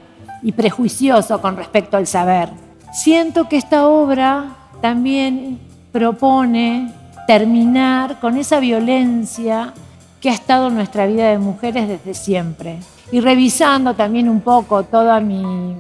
y 0.42 0.52
prejuicioso 0.52 1.40
con 1.40 1.56
respecto 1.56 1.98
al 1.98 2.08
saber. 2.08 2.50
Siento 2.92 3.48
que 3.48 3.58
esta 3.58 3.88
obra 3.88 4.56
también 4.82 5.60
propone 5.98 6.94
terminar 7.26 8.20
con 8.20 8.38
esa 8.38 8.60
violencia 8.60 9.74
que 10.22 10.30
ha 10.30 10.34
estado 10.34 10.68
en 10.68 10.76
nuestra 10.76 11.08
vida 11.08 11.32
de 11.32 11.40
mujeres 11.40 11.88
desde 11.88 12.14
siempre. 12.14 12.78
Y 13.12 13.20
revisando 13.20 13.96
también 13.96 14.30
un 14.30 14.42
poco 14.42 14.84
toda 14.84 15.20
mi, 15.20 15.76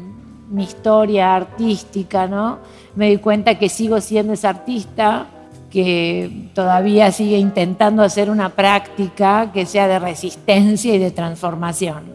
historia 0.57 1.36
artística, 1.36 2.26
¿no? 2.26 2.57
Me 2.95 3.11
di 3.11 3.18
cuenta 3.18 3.59
que 3.59 3.70
sigo 3.70 4.01
siendo 4.01 4.34
esa 4.34 4.49
artista 4.49 5.28
que 5.70 6.49
todavía 6.55 7.11
sigue 7.11 7.38
intentando 7.38 8.01
hacer 8.01 8.32
una 8.32 8.49
práctica 8.49 9.51
que 9.53 9.68
sea 9.68 9.88
de 9.88 9.99
resistencia 9.99 10.95
y 10.95 10.97
de 10.97 11.11
transformación. 11.11 12.05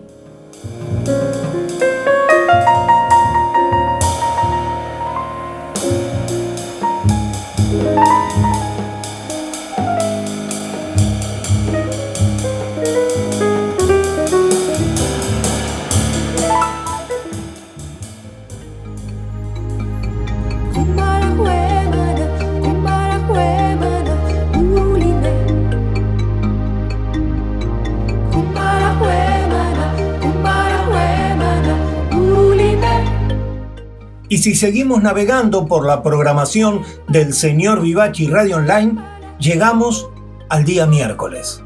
Si 34.43 34.57
seguimos 34.57 35.05
navegando 35.05 35.66
por 35.66 35.86
la 35.86 36.03
programación 36.03 36.82
del 37.07 37.32
señor 37.32 37.80
Vivachi 37.80 38.26
Radio 38.26 38.57
Online, 38.57 38.97
llegamos 39.38 40.09
al 40.49 40.64
día 40.64 40.84
miércoles. 40.84 41.62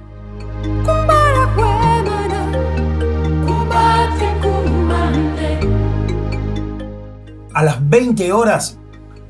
A 7.55 7.63
las 7.63 7.89
20 7.89 8.31
horas 8.33 8.79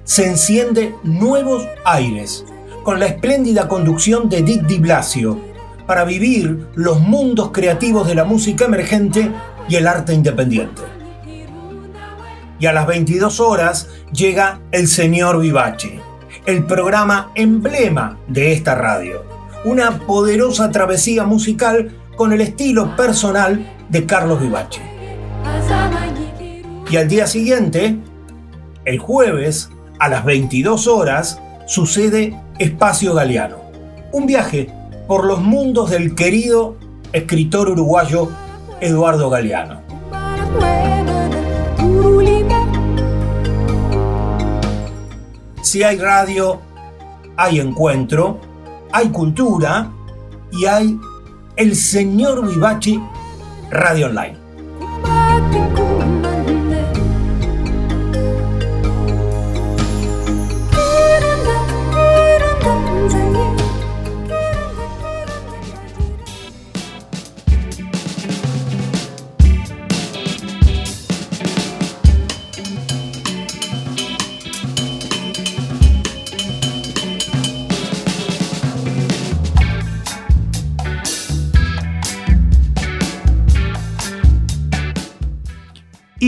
se 0.03 0.27
enciende 0.27 0.97
Nuevos 1.05 1.65
Aires, 1.85 2.45
con 2.83 2.99
la 2.99 3.07
espléndida 3.07 3.69
conducción 3.69 4.29
de 4.29 4.43
Dick 4.43 4.63
Di 4.67 4.79
Blasio, 4.79 5.41
para 5.87 6.05
vivir 6.05 6.67
los 6.75 6.99
mundos 6.99 7.53
creativos 7.53 8.09
de 8.09 8.17
la 8.17 8.25
música 8.25 8.65
emergente 8.65 9.31
y 9.69 9.77
el 9.77 9.87
arte 9.87 10.13
independiente. 10.15 10.96
Y 12.59 12.67
a 12.67 12.73
las 12.73 12.87
22 12.87 13.41
horas 13.41 13.89
llega 14.13 14.61
El 14.73 14.89
Señor 14.89 15.41
Vivace, 15.41 16.01
el 16.47 16.65
programa 16.65 17.31
emblema 17.35 18.19
de 18.29 18.53
esta 18.53 18.75
radio. 18.75 19.25
Una 19.65 19.99
poderosa 20.07 20.71
travesía 20.71 21.25
musical 21.25 21.93
con 22.17 22.33
el 22.33 22.41
estilo 22.41 22.97
personal 22.97 23.75
de 23.89 24.07
Carlos 24.07 24.41
Vivace. 24.41 24.81
Y 26.91 26.97
al 26.97 27.09
día 27.09 27.27
siguiente, 27.27 27.99
el 28.85 28.99
jueves, 28.99 29.71
a 29.99 30.09
las 30.09 30.25
22 30.25 30.87
horas, 30.87 31.41
sucede 31.67 32.41
Espacio 32.59 33.13
Galeano. 33.13 33.59
Un 34.13 34.27
viaje 34.27 34.71
por 35.07 35.25
los 35.25 35.41
mundos 35.41 35.91
del 35.91 36.15
querido 36.15 36.77
escritor 37.13 37.71
uruguayo 37.71 38.31
Eduardo 38.81 39.31
Galeano. 39.31 39.86
Si 45.67 45.83
hay 45.83 45.99
radio, 45.99 46.61
hay 47.37 47.59
encuentro, 47.59 48.39
hay 48.93 49.09
cultura 49.09 49.91
y 50.53 50.65
hay 50.65 50.97
el 51.57 51.75
señor 51.75 52.49
Vivachi 52.49 53.03
Radio 53.73 54.07
Online. 54.07 54.46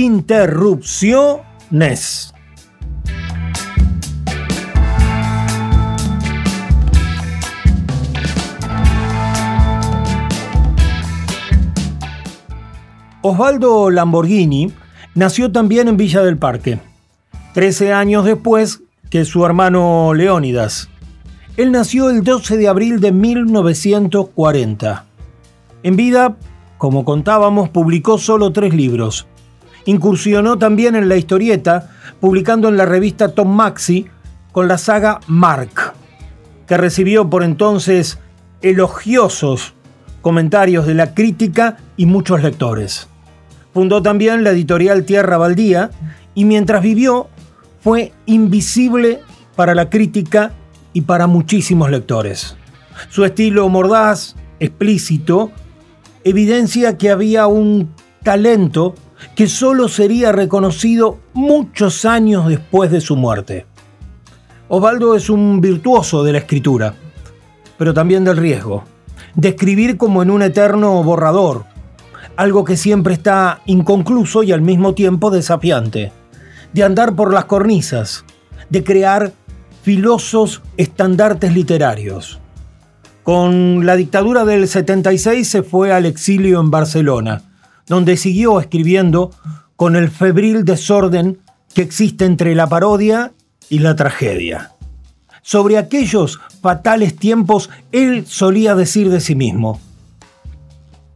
Interrupciones. 0.09 2.35
Osvaldo 13.21 13.91
Lamborghini 13.91 14.73
nació 15.15 15.53
también 15.53 15.89
en 15.89 15.99
Villa 15.99 16.23
del 16.23 16.39
Parque, 16.39 16.81
13 17.53 17.93
años 17.93 18.25
después 18.25 18.81
que 19.11 19.27
su 19.27 19.45
hermano 19.45 20.15
Leónidas. 20.15 20.89
Él 21.59 21.71
nació 21.71 22.09
el 22.09 22.25
12 22.25 22.57
de 22.57 22.69
abril 22.69 23.01
de 23.01 23.13
1940. 23.13 25.05
En 25.83 25.97
vida, 25.97 26.39
como 26.79 27.05
contábamos, 27.05 27.69
publicó 27.69 28.17
solo 28.17 28.53
tres 28.53 28.73
libros, 28.73 29.27
Incursionó 29.85 30.59
también 30.59 30.97
en 30.97 31.09
la 31.09 31.17
historieta, 31.17 31.91
publicando 32.21 32.69
en 32.69 32.77
la 32.77 32.85
revista 32.85 33.35
Tom 33.35 33.55
Maxi 33.55 34.07
con 34.53 34.69
la 34.69 34.79
saga 34.79 35.21
Mark, 35.27 35.95
que 36.67 36.77
recibió 36.77 37.31
por 37.31 37.43
entonces 37.43 38.19
elogiosos 38.61 39.75
comentarios 40.21 40.87
de 40.87 40.95
la 40.95 41.15
crítica 41.15 41.79
y 41.97 42.07
muchos 42.07 42.43
lectores. 42.43 43.09
Fundó 43.73 44.03
también 44.03 44.45
la 44.45 44.51
editorial 44.51 45.05
Tierra 45.05 45.39
Baldía 45.39 45.91
y 46.35 46.45
mientras 46.45 46.83
vivió 46.83 47.29
fue 47.81 48.13
invisible 48.27 49.21
para 49.55 49.75
la 49.75 49.89
crítica 49.89 50.53
y 50.93 51.03
para 51.03 51.27
muchísimos 51.27 51.91
lectores. 51.91 52.57
Su 53.09 53.25
estilo 53.25 53.69
mordaz, 53.69 54.35
explícito, 54.59 55.53
evidencia 56.25 56.99
que 56.99 57.11
había 57.11 57.47
un 57.47 57.95
talento 58.23 58.95
que 59.35 59.49
solo 59.49 59.89
sería 59.89 60.33
reconocido 60.33 61.19
muchos 61.33 62.05
años 62.05 62.49
después 62.49 62.91
de 62.91 63.01
su 63.01 63.17
muerte. 63.17 63.67
Osvaldo 64.69 65.15
es 65.15 65.31
un 65.31 65.61
virtuoso 65.61 66.23
de 66.25 66.33
la 66.33 66.39
escritura, 66.39 66.95
pero 67.79 67.95
también 67.95 68.25
del 68.25 68.37
riesgo, 68.37 68.85
de 69.35 69.51
escribir 69.51 69.97
como 69.97 70.23
en 70.23 70.31
un 70.31 70.43
eterno 70.43 71.03
borrador, 71.03 71.65
algo 72.37 72.65
que 72.65 72.77
siempre 72.77 73.15
está 73.15 73.61
inconcluso 73.67 74.43
y 74.43 74.53
al 74.53 74.61
mismo 74.61 74.95
tiempo 74.95 75.31
desafiante, 75.31 76.13
de 76.73 76.85
andar 76.85 77.17
por 77.17 77.33
las 77.33 77.47
cornisas, 77.47 78.25
de 78.69 78.85
crear 78.85 79.33
filosos 79.83 80.63
estandartes 80.77 81.55
literarios. 81.55 82.39
Con 83.23 83.87
la 83.87 83.97
dictadura 83.97 84.45
del 84.45 84.69
76 84.69 85.49
se 85.49 85.63
fue 85.63 85.93
al 85.93 86.07
exilio 86.07 86.61
en 86.61 86.71
Barcelona, 86.71 87.43
donde 87.89 88.17
siguió 88.17 88.61
escribiendo 88.61 89.31
con 89.77 89.97
el 89.97 90.11
febril 90.11 90.65
desorden 90.65 91.39
que 91.75 91.83
existe 91.83 92.25
entre 92.25 92.55
la 92.55 92.67
parodia 92.67 93.33
y 93.69 93.79
la 93.81 93.97
tragedia. 93.97 94.73
Sobre 95.43 95.79
aquellos 95.79 96.41
fatales 96.61 97.17
tiempos, 97.17 97.71
él 97.93 98.27
solía 98.27 98.75
decir 98.75 99.11
de 99.11 99.21
sí 99.21 99.35
mismo, 99.35 99.81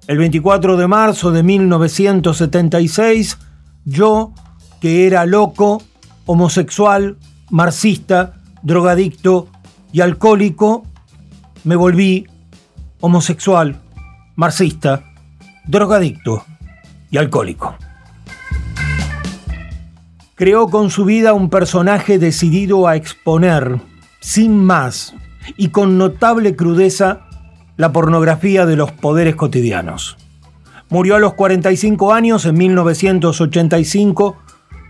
el 0.07 0.19
24 0.19 0.77
de 0.77 0.87
marzo 0.89 1.31
de 1.31 1.43
1976, 1.43 3.39
yo, 3.85 4.33
que 4.81 5.07
era 5.07 5.27
loco, 5.27 5.83
homosexual, 6.27 7.19
marxista, 7.51 8.35
drogadicto 8.63 9.49
y 9.93 10.01
alcohólico, 10.01 10.85
me 11.65 11.77
volví 11.77 12.27
homosexual, 13.01 13.81
marxista, 14.35 15.05
drogadicto 15.67 16.45
y 17.13 17.19
alcohólico. 17.19 17.77
Creó 20.35 20.67
con 20.67 20.91
su 20.91 21.05
vida 21.05 21.35
un 21.35 21.51
personaje 21.51 22.19
decidido 22.19 22.89
a 22.89 22.97
exponer, 22.97 23.79
sin 24.19 24.65
más 24.65 25.15
y 25.57 25.69
con 25.69 25.99
notable 25.99 26.57
crudeza, 26.57 27.29
la 27.77 27.93
pornografía 27.93 28.67
de 28.67 28.77
los 28.77 28.91
poderes 28.93 29.37
cotidianos. 29.37 30.17
Murió 30.89 31.17
a 31.17 31.19
los 31.19 31.35
45 31.35 32.13
años 32.13 32.45
en 32.45 32.57
1985, 32.57 34.37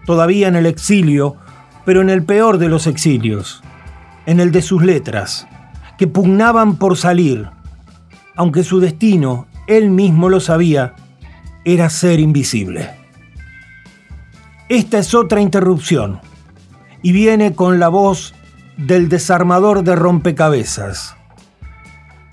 todavía 0.06 0.48
en 0.48 0.56
el 0.56 0.66
exilio, 0.66 1.36
pero 1.84 2.00
en 2.00 2.10
el 2.10 2.24
peor 2.24 2.58
de 2.58 2.68
los 2.68 2.86
exilios, 2.86 3.62
en 4.26 4.40
el 4.40 4.52
de 4.52 4.62
sus 4.62 4.82
letras, 4.82 5.46
que 5.98 6.06
pugnaban 6.06 6.76
por 6.76 6.96
salir, 6.96 7.48
aunque 8.36 8.64
su 8.64 8.80
destino, 8.80 9.46
él 9.66 9.90
mismo 9.90 10.28
lo 10.28 10.40
sabía, 10.40 10.94
era 11.64 11.88
ser 11.90 12.18
invisible. 12.18 12.90
Esta 14.68 14.98
es 14.98 15.14
otra 15.14 15.40
interrupción, 15.40 16.20
y 17.02 17.12
viene 17.12 17.54
con 17.54 17.78
la 17.78 17.88
voz 17.88 18.34
del 18.76 19.08
desarmador 19.08 19.84
de 19.84 19.94
rompecabezas, 19.94 21.16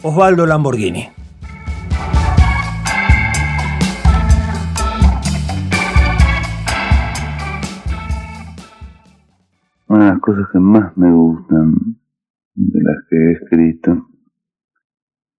Osvaldo 0.01 0.45
Lamborghini. 0.45 1.09
Una 9.88 10.05
de 10.05 10.11
las 10.11 10.19
cosas 10.21 10.45
que 10.51 10.59
más 10.59 10.95
me 10.97 11.11
gustan 11.11 11.75
de 12.55 12.80
las 12.82 12.97
que 13.09 13.15
he 13.15 13.32
escrito, 13.34 14.07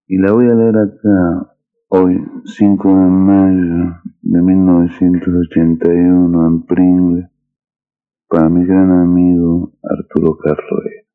y 0.07 0.19
la 0.19 0.33
voy 0.33 0.49
a 0.49 0.55
leer 0.55 0.77
acá 0.77 1.50
hoy, 1.93 2.25
5 2.45 2.89
de 2.89 3.11
mayo 3.11 4.01
de 4.23 4.43
1981, 4.43 6.47
en 6.47 6.63
Pringle, 6.63 7.29
para 8.29 8.49
mi 8.49 8.65
gran 8.65 8.93
amigo 8.93 9.73
Arturo 9.83 10.39
Carroe. 10.39 11.09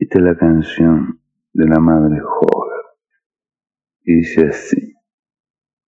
Esta 0.00 0.18
es 0.18 0.24
la 0.24 0.36
canción 0.36 1.20
de 1.52 1.68
la 1.68 1.78
madre 1.78 2.20
Hogar. 2.20 2.96
Y 4.02 4.16
dice 4.16 4.48
así, 4.48 4.96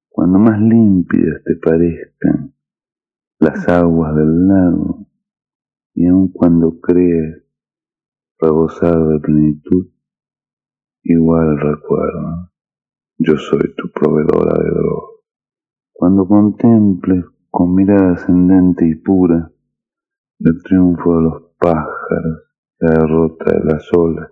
cuando 0.08 0.38
más 0.38 0.60
limpias 0.60 1.42
te 1.44 1.56
parezcan 1.56 2.54
las 3.40 3.68
aguas 3.68 4.14
del 4.14 4.46
lago, 4.46 5.08
y 5.94 6.06
aun 6.06 6.30
cuando 6.30 6.80
crees 6.80 7.42
gozar 8.38 9.08
de 9.08 9.18
plenitud, 9.18 9.90
igual 11.02 11.58
recuerda, 11.58 12.49
yo 13.22 13.36
soy 13.36 13.74
tu 13.76 13.90
proveedora 13.90 14.58
de 14.64 14.70
droga. 14.70 15.06
Cuando 15.92 16.26
contemples 16.26 17.22
con 17.50 17.74
mirada 17.74 18.12
ascendente 18.12 18.88
y 18.88 18.94
pura 18.94 19.52
el 20.38 20.62
triunfo 20.62 21.16
de 21.16 21.22
los 21.24 21.42
pájaros, 21.58 22.44
la 22.78 22.90
derrota 22.92 23.44
de 23.52 23.64
las 23.64 23.86
olas, 23.92 24.30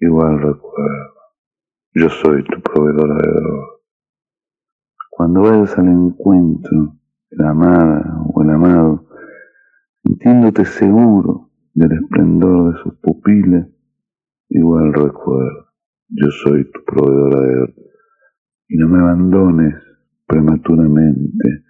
igual 0.00 0.38
recuerda, 0.38 1.12
yo 1.94 2.10
soy 2.10 2.44
tu 2.44 2.60
proveedora 2.60 3.14
de 3.14 3.40
droga. 3.40 3.66
Cuando 5.08 5.40
vayas 5.40 5.78
al 5.78 5.88
encuentro 5.88 6.98
de 7.30 7.42
la 7.42 7.50
amada 7.50 8.22
o 8.34 8.42
el 8.42 8.50
amado, 8.50 9.08
sintiéndote 10.04 10.66
seguro 10.66 11.52
del 11.72 11.92
esplendor 11.92 12.74
de 12.74 12.82
sus 12.82 12.94
pupilas, 12.96 13.66
igual 14.50 14.92
recuerda, 14.92 15.72
yo 16.08 16.30
soy 16.42 16.70
tu 16.70 16.84
proveedora 16.84 17.40
de 17.40 17.54
droga. 17.54 17.93
Y 18.74 18.76
no 18.76 18.88
me 18.88 18.98
abandones 18.98 19.72
prematuramente, 20.26 21.62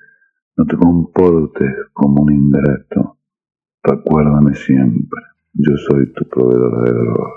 no 0.57 0.65
te 0.65 0.75
comportes 0.75 1.71
como 1.93 2.23
un 2.23 2.33
ingrato. 2.33 3.19
Recuérdame 3.83 4.55
siempre, 4.55 5.21
yo 5.53 5.77
soy 5.77 6.11
tu 6.15 6.27
proveedor 6.27 6.83
de 6.83 6.93
droga. 6.95 7.31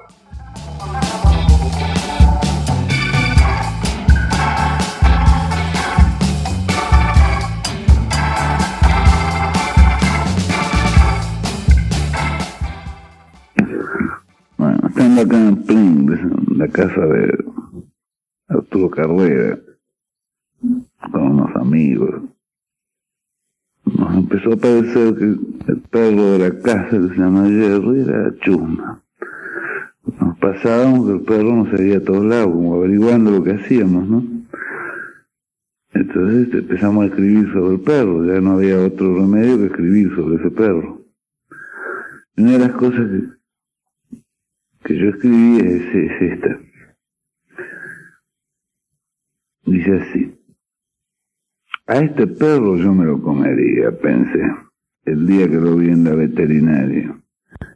Bueno, 14.58 14.80
estando 14.88 15.22
acá 15.24 15.38
en 15.38 15.58
en 15.68 16.58
la 16.58 16.68
casa 16.70 17.02
de 17.02 17.38
Arturo 18.48 18.90
Carrera, 18.90 19.60
con 21.12 21.22
unos 21.22 21.56
amigos, 21.56 22.22
nos 23.86 24.16
empezó 24.16 24.54
a 24.54 24.58
parecer 24.58 25.16
que 25.16 25.24
el 25.72 25.82
perro 25.90 26.32
de 26.32 26.40
la 26.40 26.62
casa 26.62 26.90
que 26.92 27.10
se 27.10 27.16
llama 27.16 27.48
Jerry 27.48 28.02
era 28.02 28.34
chusma. 28.40 29.02
Nos 30.20 30.38
pasábamos 30.38 31.08
que 31.08 31.14
el 31.14 31.22
perro 31.22 31.56
nos 31.56 31.70
seguía 31.72 31.98
a 31.98 32.04
todos 32.04 32.26
lados, 32.26 32.54
como 32.54 32.76
averiguando 32.76 33.32
lo 33.32 33.44
que 33.44 33.52
hacíamos, 33.52 34.08
¿no? 34.08 34.24
Entonces 35.94 36.54
empezamos 36.54 37.04
a 37.04 37.08
escribir 37.08 37.52
sobre 37.52 37.76
el 37.76 37.82
perro, 37.82 38.26
ya 38.26 38.40
no 38.40 38.52
había 38.54 38.80
otro 38.80 39.16
remedio 39.16 39.58
que 39.58 39.66
escribir 39.66 40.16
sobre 40.16 40.36
ese 40.36 40.52
perro. 40.52 41.02
Una 42.38 42.52
de 42.52 42.60
las 42.60 42.72
cosas 42.72 43.10
que, 43.10 44.88
que 44.88 44.98
yo 44.98 45.10
escribí 45.10 45.60
es, 45.60 45.96
es 45.96 46.22
esta. 46.22 46.67
Dice 49.68 50.00
así. 50.00 50.34
A 51.88 51.98
este 51.98 52.26
perro 52.26 52.78
yo 52.78 52.94
me 52.94 53.04
lo 53.04 53.22
comería, 53.22 53.92
pensé, 53.92 54.42
el 55.04 55.28
día 55.28 55.50
que 55.50 55.58
lo 55.58 55.76
vi 55.76 55.90
en 55.90 56.06
la 56.06 56.16
veterinaria. 56.16 57.14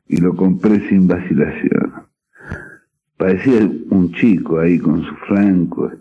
Y 0.08 0.18
lo 0.18 0.34
compré 0.34 0.88
sin 0.88 1.10
vacilación. 1.10 1.94
Parecía 3.18 3.70
un 3.90 4.14
chico 4.14 4.60
ahí 4.60 4.80
con 4.80 5.04
su 5.04 5.14
franco 5.28 5.92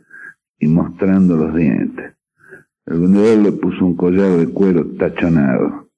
y 0.61 0.69
mostrando 0.69 1.37
los 1.37 1.57
dientes. 1.57 2.15
El 2.87 3.01
vendedor 3.01 3.39
le 3.39 3.53
puso 3.53 3.85
un 3.85 3.97
collar 3.97 4.39
de 4.39 4.47
cuero 4.47 4.87
tachonado. 4.97 5.89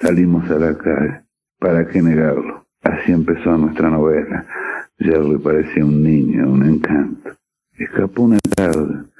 Salimos 0.00 0.50
a 0.50 0.58
la 0.58 0.78
calle. 0.78 1.24
¿Para 1.58 1.86
qué 1.86 2.00
negarlo? 2.00 2.66
Así 2.82 3.12
empezó 3.12 3.56
nuestra 3.58 3.90
novela. 3.90 4.46
Jerry 4.98 5.36
parecía 5.38 5.84
un 5.84 6.02
niño, 6.02 6.50
un 6.50 6.64
encanto. 6.64 7.32
Escapó 7.76 8.22
una 8.22 8.38
tarde. 8.56 9.11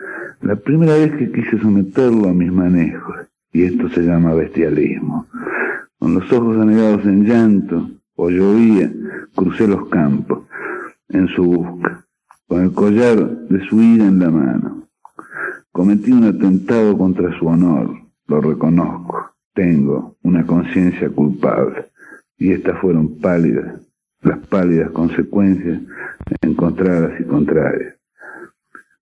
La 0.42 0.56
primera 0.56 0.94
vez 0.94 1.12
que 1.12 1.30
quise 1.30 1.56
someterlo 1.60 2.28
a 2.28 2.32
mis 2.32 2.50
manejos. 2.50 3.14
Y 3.52 3.62
esto 3.62 3.88
se 3.90 4.02
llama 4.02 4.34
bestialismo. 4.34 5.26
Con 6.00 6.14
los 6.14 6.32
ojos 6.32 6.56
anegados 6.56 7.04
en 7.04 7.24
llanto, 7.24 7.88
o 8.16 8.28
llovía, 8.28 8.90
crucé 9.36 9.68
los 9.68 9.88
campos 9.88 10.40
en 11.10 11.28
su 11.28 11.44
busca, 11.44 12.04
con 12.48 12.62
el 12.62 12.72
collar 12.72 13.24
de 13.24 13.64
su 13.68 13.80
ira 13.80 14.06
en 14.06 14.18
la 14.18 14.30
mano. 14.30 14.88
Cometí 15.70 16.10
un 16.10 16.24
atentado 16.24 16.98
contra 16.98 17.38
su 17.38 17.46
honor, 17.46 17.94
lo 18.26 18.40
reconozco. 18.40 19.30
Tengo 19.54 20.16
una 20.22 20.44
conciencia 20.44 21.08
culpable. 21.10 21.86
Y 22.36 22.50
estas 22.50 22.80
fueron 22.80 23.20
pálidas, 23.20 23.80
las 24.22 24.38
pálidas 24.48 24.90
consecuencias 24.90 25.80
encontradas 26.40 27.20
y 27.20 27.24
contrarias. 27.24 28.01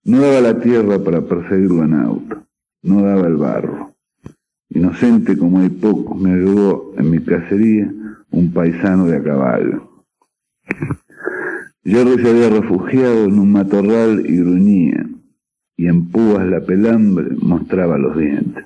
No 0.04 0.20
daba 0.20 0.40
la 0.40 0.60
tierra 0.60 0.98
para 0.98 1.20
perseguirlo 1.20 1.84
en 1.84 1.94
auto, 1.94 2.42
no 2.82 3.02
daba 3.02 3.26
el 3.26 3.36
barro. 3.36 3.94
Inocente 4.70 5.36
como 5.36 5.58
hay 5.60 5.68
pocos, 5.68 6.18
me 6.18 6.32
ayudó 6.32 6.92
en 6.96 7.10
mi 7.10 7.18
cacería 7.18 7.92
un 8.30 8.52
paisano 8.52 9.06
de 9.06 9.16
a 9.16 9.22
caballo. 9.22 9.90
Jerry 11.84 12.22
se 12.22 12.30
había 12.30 12.48
refugiado 12.50 13.24
en 13.24 13.38
un 13.38 13.52
matorral 13.52 14.24
y 14.26 14.38
gruñía, 14.38 15.06
y 15.76 15.86
en 15.86 16.10
púas 16.10 16.46
la 16.46 16.60
pelambre 16.60 17.36
mostraba 17.40 17.98
los 17.98 18.16
dientes. 18.16 18.64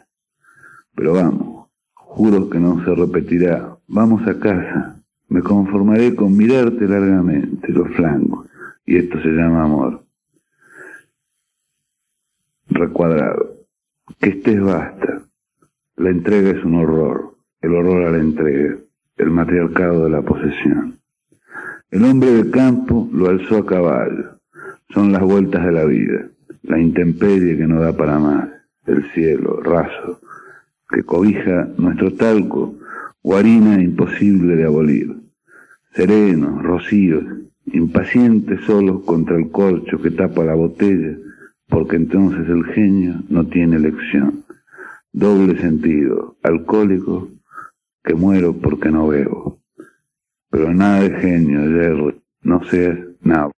Pero 0.95 1.15
vamos, 1.15 1.69
juro 1.95 2.49
que 2.49 2.61
no 2.61 2.85
se 2.85 2.95
repetirá. 2.95 3.77
Vamos 3.89 4.27
a 4.29 4.39
casa. 4.39 5.03
Me 5.29 5.43
conformaré 5.43 6.15
con 6.15 6.37
mirarte 6.37 6.87
largamente 6.87 7.73
los 7.73 7.89
flancos, 7.97 8.47
y 8.87 8.97
esto 8.99 9.21
se 9.21 9.29
llama 9.29 9.65
amor. 9.65 10.04
Recuadrado. 12.75 13.55
Que 14.21 14.31
estés 14.31 14.61
basta. 14.61 15.23
La 15.97 16.11
entrega 16.11 16.51
es 16.51 16.65
un 16.65 16.75
horror, 16.75 17.37
el 17.63 17.75
horror 17.75 18.05
a 18.05 18.11
la 18.11 18.19
entrega, 18.19 18.77
el 19.17 19.31
matriarcado 19.31 20.05
de 20.05 20.11
la 20.11 20.23
posesión. 20.23 20.99
El 21.91 22.05
hombre 22.05 22.33
del 22.33 22.51
campo 22.51 23.09
lo 23.13 23.29
alzó 23.29 23.59
a 23.59 23.67
caballo. 23.67 24.41
Son 24.93 25.13
las 25.13 25.23
vueltas 25.23 25.65
de 25.65 25.73
la 25.73 25.85
vida, 25.85 26.27
la 26.63 26.81
intemperie 26.81 27.57
que 27.57 27.67
no 27.67 27.81
da 27.81 27.97
para 27.97 28.19
más, 28.19 28.49
el 28.87 29.11
cielo 29.13 29.61
raso, 29.63 30.21
que 30.91 31.05
cobija 31.05 31.69
nuestro 31.79 32.13
talco 32.15 32.75
Guarina 33.23 33.81
imposible 33.81 34.55
de 34.55 34.65
abolir. 34.65 35.15
Serenos, 35.95 36.63
rocíos, 36.63 37.25
impacientes 37.73 38.61
solos 38.67 39.03
contra 39.05 39.39
el 39.39 39.51
corcho 39.51 39.97
que 40.03 40.11
tapa 40.11 40.45
la 40.45 40.55
botella, 40.55 41.17
porque 41.75 41.97
entonces 41.97 42.49
el 42.49 42.65
genio 42.67 43.17
no 43.29 43.45
tiene 43.49 43.75
elección. 43.75 44.45
Doble 45.13 45.61
sentido, 45.61 46.37
alcohólico, 46.45 47.29
que 48.05 48.15
muero 48.15 48.53
porque 48.53 48.93
no 48.93 49.09
veo. 49.09 49.59
Pero 50.51 50.73
nada 50.73 51.01
de 51.01 51.11
genio, 51.21 52.15
no 52.43 52.65
seas 52.71 52.97
nada. 53.23 53.51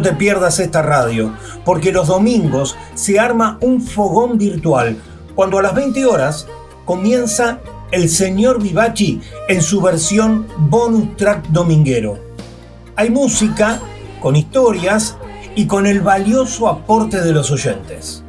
No 0.00 0.08
te 0.08 0.14
pierdas 0.14 0.58
esta 0.60 0.80
radio, 0.80 1.34
porque 1.62 1.92
los 1.92 2.08
domingos 2.08 2.74
se 2.94 3.20
arma 3.20 3.58
un 3.60 3.82
fogón 3.82 4.38
virtual, 4.38 4.96
cuando 5.34 5.58
a 5.58 5.62
las 5.62 5.74
20 5.74 6.06
horas 6.06 6.46
comienza 6.86 7.60
el 7.90 8.08
señor 8.08 8.62
Vivachi 8.62 9.20
en 9.46 9.60
su 9.60 9.82
versión 9.82 10.46
bonus 10.56 11.18
track 11.18 11.48
dominguero. 11.48 12.18
Hay 12.96 13.10
música, 13.10 13.78
con 14.22 14.36
historias 14.36 15.18
y 15.54 15.66
con 15.66 15.86
el 15.86 16.00
valioso 16.00 16.68
aporte 16.68 17.20
de 17.20 17.32
los 17.32 17.50
oyentes. 17.50 18.24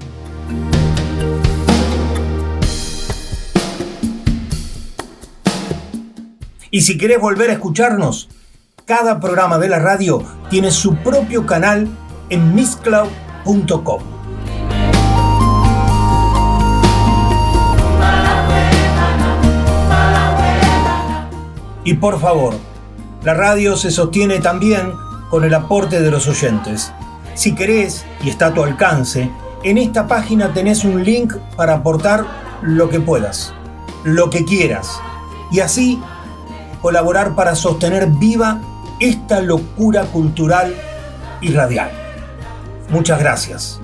Y 6.70 6.82
si 6.82 6.98
querés 6.98 7.22
volver 7.22 7.50
a 7.50 7.54
escucharnos, 7.54 8.28
cada 8.92 9.22
programa 9.22 9.58
de 9.58 9.70
la 9.70 9.80
radio 9.80 10.22
tiene 10.50 10.70
su 10.70 10.96
propio 10.96 11.46
canal 11.46 11.88
en 12.30 12.54
misscloud.com. 12.54 14.02
Y 21.86 21.94
por 21.94 22.20
favor, 22.20 22.56
la 23.24 23.34
radio 23.34 23.78
se 23.78 23.92
sostiene 23.92 24.40
también 24.40 24.92
con 25.30 25.46
el 25.46 25.54
aporte 25.54 26.02
de 26.02 26.12
los 26.12 26.28
oyentes. 26.28 26.92
Si 27.34 27.56
querés, 27.56 28.06
y 28.22 28.30
está 28.30 28.48
a 28.48 28.54
tu 28.54 28.62
alcance, 28.62 29.32
en 29.64 29.78
esta 29.78 30.06
página 30.06 30.52
tenés 30.52 30.84
un 30.84 31.02
link 31.02 31.34
para 31.56 31.76
aportar 31.76 32.26
lo 32.62 32.90
que 32.90 33.00
puedas, 33.00 33.54
lo 34.04 34.30
que 34.30 34.44
quieras, 34.44 35.00
y 35.50 35.62
así 35.62 35.98
colaborar 36.82 37.36
para 37.36 37.56
sostener 37.56 38.08
viva 38.08 38.60
esta 39.02 39.42
locura 39.42 40.04
cultural 40.04 40.74
y 41.42 41.52
radial. 41.52 41.92
Muchas 42.90 43.20
gracias. 43.20 43.82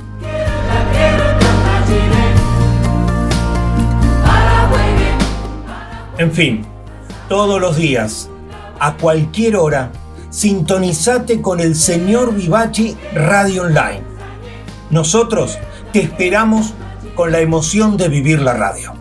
En 6.17 6.31
fin, 6.31 6.65
todos 7.27 7.59
los 7.59 7.75
días, 7.77 8.29
a 8.79 8.95
cualquier 8.95 9.55
hora, 9.55 9.91
sintonizate 10.29 11.41
con 11.41 11.59
el 11.59 11.75
señor 11.75 12.33
Vivachi 12.33 12.95
Radio 13.13 13.63
Online. 13.63 14.01
Nosotros 14.89 15.57
te 15.93 15.99
esperamos 15.99 16.73
con 17.15 17.31
la 17.31 17.39
emoción 17.39 17.97
de 17.97 18.09
vivir 18.09 18.41
la 18.41 18.53
radio. 18.53 18.96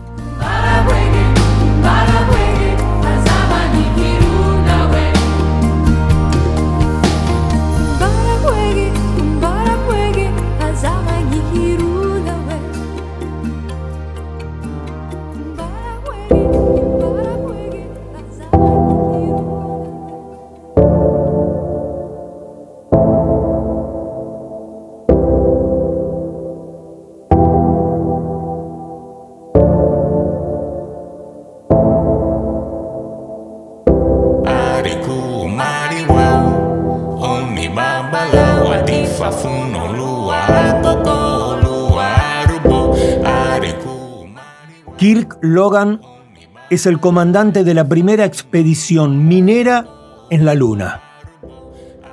Logan 45.57 46.01
es 46.69 46.85
el 46.85 46.99
comandante 46.99 47.63
de 47.63 47.73
la 47.73 47.89
primera 47.89 48.25
expedición 48.25 49.27
minera 49.27 49.87
en 50.29 50.45
la 50.45 50.53
Luna. 50.53 51.01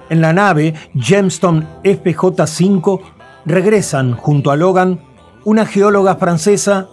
En 0.08 0.22
la 0.22 0.32
nave 0.32 0.72
Gemstone 0.94 1.66
FJ-5 1.82 3.00
regresan 3.44 4.14
junto 4.14 4.50
a 4.50 4.56
Logan 4.56 4.98
una 5.44 5.66
geóloga 5.66 6.16
francesa, 6.16 6.88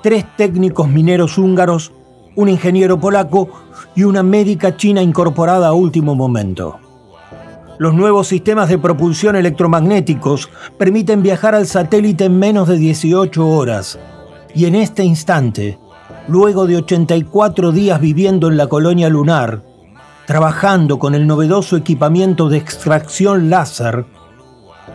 tres 0.00 0.24
técnicos 0.36 0.88
mineros 0.88 1.38
húngaros, 1.38 1.90
un 2.36 2.50
ingeniero 2.50 3.00
polaco 3.00 3.48
y 3.96 4.04
una 4.04 4.22
médica 4.22 4.76
china 4.76 5.02
incorporada 5.02 5.66
a 5.66 5.72
último 5.72 6.14
momento. 6.14 6.78
Los 7.78 7.94
nuevos 7.94 8.28
sistemas 8.28 8.68
de 8.68 8.78
propulsión 8.78 9.34
electromagnéticos 9.34 10.50
permiten 10.78 11.24
viajar 11.24 11.56
al 11.56 11.66
satélite 11.66 12.26
en 12.26 12.38
menos 12.38 12.68
de 12.68 12.76
18 12.76 13.44
horas. 13.44 13.98
Y 14.54 14.66
en 14.66 14.76
este 14.76 15.02
instante, 15.02 15.80
luego 16.28 16.66
de 16.66 16.76
84 16.76 17.72
días 17.72 18.00
viviendo 18.00 18.48
en 18.48 18.56
la 18.56 18.66
colonia 18.66 19.08
lunar, 19.08 19.62
trabajando 20.26 20.98
con 20.98 21.14
el 21.14 21.26
novedoso 21.26 21.76
equipamiento 21.76 22.48
de 22.48 22.58
extracción 22.58 23.48
láser, 23.50 24.06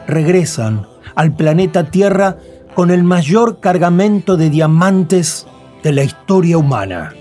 regresan 0.07 0.87
al 1.15 1.35
planeta 1.35 1.85
Tierra 1.85 2.37
con 2.73 2.91
el 2.91 3.03
mayor 3.03 3.59
cargamento 3.59 4.37
de 4.37 4.49
diamantes 4.49 5.47
de 5.83 5.93
la 5.93 6.03
historia 6.03 6.57
humana. 6.57 7.13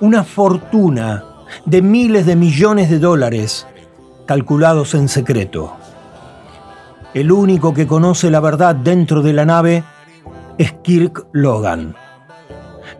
Una 0.00 0.24
fortuna 0.24 1.24
de 1.64 1.82
miles 1.82 2.26
de 2.26 2.36
millones 2.36 2.90
de 2.90 2.98
dólares 2.98 3.66
calculados 4.26 4.94
en 4.94 5.08
secreto. 5.08 5.72
El 7.14 7.30
único 7.30 7.74
que 7.74 7.86
conoce 7.86 8.30
la 8.30 8.40
verdad 8.40 8.74
dentro 8.74 9.22
de 9.22 9.32
la 9.32 9.44
nave 9.44 9.84
es 10.58 10.72
Kirk 10.82 11.26
Logan. 11.32 11.94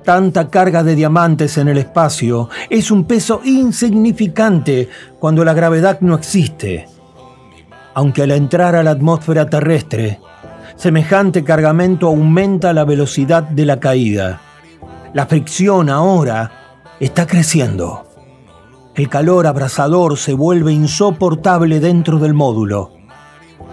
Tanta 0.05 0.49
carga 0.49 0.83
de 0.83 0.97
diamantes 0.97 1.59
en 1.59 1.69
el 1.69 1.79
espacio 1.79 2.49
es 2.69 2.91
un 2.91 3.05
peso 3.05 3.41
insignificante 3.45 4.89
cuando 5.21 5.45
la 5.45 5.55
gravedad 5.55 6.01
no 6.01 6.17
existe. 6.17 6.89
Aunque 7.95 8.23
al 8.23 8.33
entrar 8.33 8.75
a 8.75 8.83
la 8.83 8.91
atmósfera 8.91 9.49
terrestre, 9.49 10.19
semejante 10.75 11.45
cargamento 11.45 12.09
aumenta 12.09 12.73
la 12.73 12.85
velocidad 12.85 13.45
de 13.45 13.65
la 13.65 13.79
caída. 13.79 14.41
La 15.15 15.27
fricción 15.27 15.89
ahora 15.89 16.51
está 16.99 17.27
creciendo. 17.27 18.05
El 18.97 19.09
calor 19.09 19.47
abrasador 19.47 20.19
se 20.19 20.35
vuelve 20.35 20.73
insoportable 20.73 21.79
dentro 21.79 22.19
del 22.19 22.35
módulo. 22.35 22.91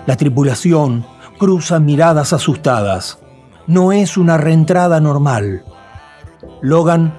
La 0.05 0.15
tripulación 0.15 1.05
cruza 1.39 1.79
miradas 1.79 2.33
asustadas. 2.33 3.17
No 3.65 3.91
es 3.91 4.15
una 4.15 4.37
reentrada 4.37 4.99
normal. 4.99 5.63
Logan 6.61 7.13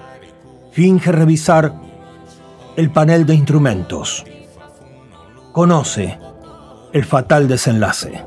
finge 0.72 1.12
revisar 1.12 1.72
el 2.76 2.90
panel 2.90 3.26
de 3.26 3.34
instrumentos. 3.34 4.24
Conoce 5.52 6.18
el 6.92 7.04
fatal 7.04 7.48
desenlace. 7.48 8.24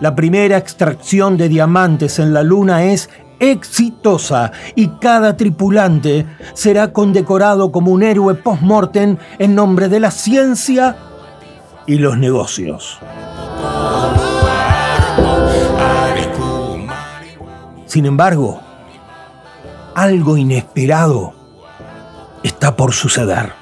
La 0.00 0.14
primera 0.14 0.56
extracción 0.56 1.36
de 1.36 1.48
diamantes 1.48 2.18
en 2.18 2.32
la 2.32 2.42
Luna 2.42 2.84
es 2.84 3.10
exitosa 3.38 4.52
y 4.74 4.88
cada 5.00 5.36
tripulante 5.36 6.26
será 6.54 6.92
condecorado 6.92 7.72
como 7.72 7.90
un 7.90 8.02
héroe 8.02 8.34
post-mortem 8.34 9.16
en 9.38 9.54
nombre 9.54 9.88
de 9.88 10.00
la 10.00 10.10
ciencia 10.10 10.96
y 11.86 11.96
los 11.96 12.16
negocios. 12.18 12.98
Sin 17.86 18.06
embargo, 18.06 18.60
algo 20.00 20.38
inesperado 20.38 21.34
está 22.42 22.74
por 22.74 22.94
suceder. 22.94 23.52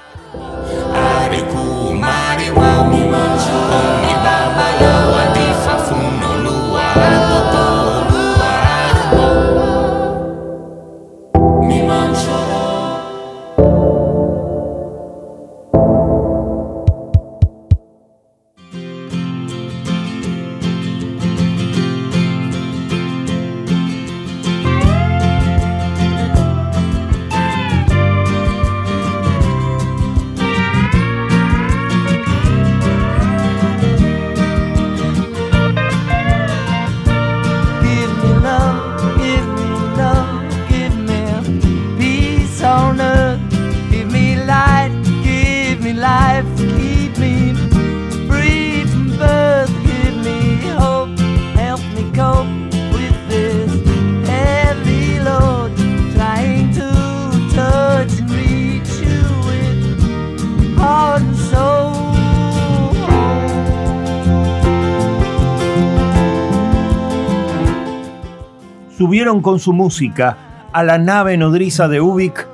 Con 69.29 69.61
su 69.61 69.75
música 69.75 70.37
a 70.73 70.83
la 70.83 70.97
nave 70.97 71.37
nodriza 71.37 71.87
de 71.87 72.01
Ubik 72.01 72.47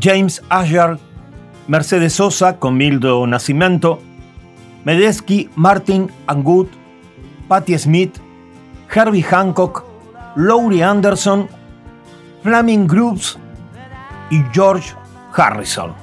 James 0.00 0.42
Asher, 0.50 0.98
Mercedes 1.66 2.12
Sosa 2.12 2.58
con 2.58 2.76
Mildo 2.76 3.26
Nascimento, 3.26 4.00
Medeski, 4.84 5.48
Martin 5.56 6.10
Angut, 6.26 6.68
Patti 7.48 7.78
Smith, 7.78 8.18
Herbie 8.94 9.22
Hancock, 9.22 9.84
Laurie 10.36 10.84
Anderson, 10.84 11.48
Flaming 12.42 12.86
Groups 12.86 13.38
y 14.30 14.42
George 14.52 14.94
Harrison. 15.34 15.94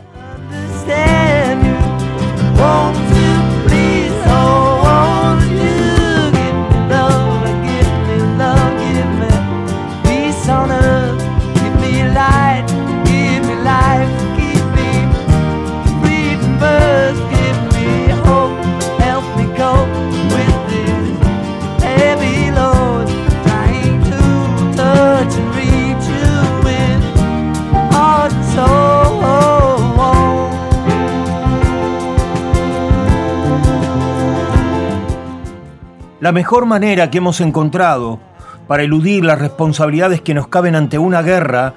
La 36.19 36.31
mejor 36.31 36.65
manera 36.65 37.11
que 37.11 37.19
hemos 37.19 37.41
encontrado 37.41 38.19
para 38.67 38.81
eludir 38.81 39.23
las 39.23 39.37
responsabilidades 39.37 40.21
que 40.21 40.33
nos 40.33 40.47
caben 40.47 40.75
ante 40.75 40.97
una 40.97 41.21
guerra 41.21 41.75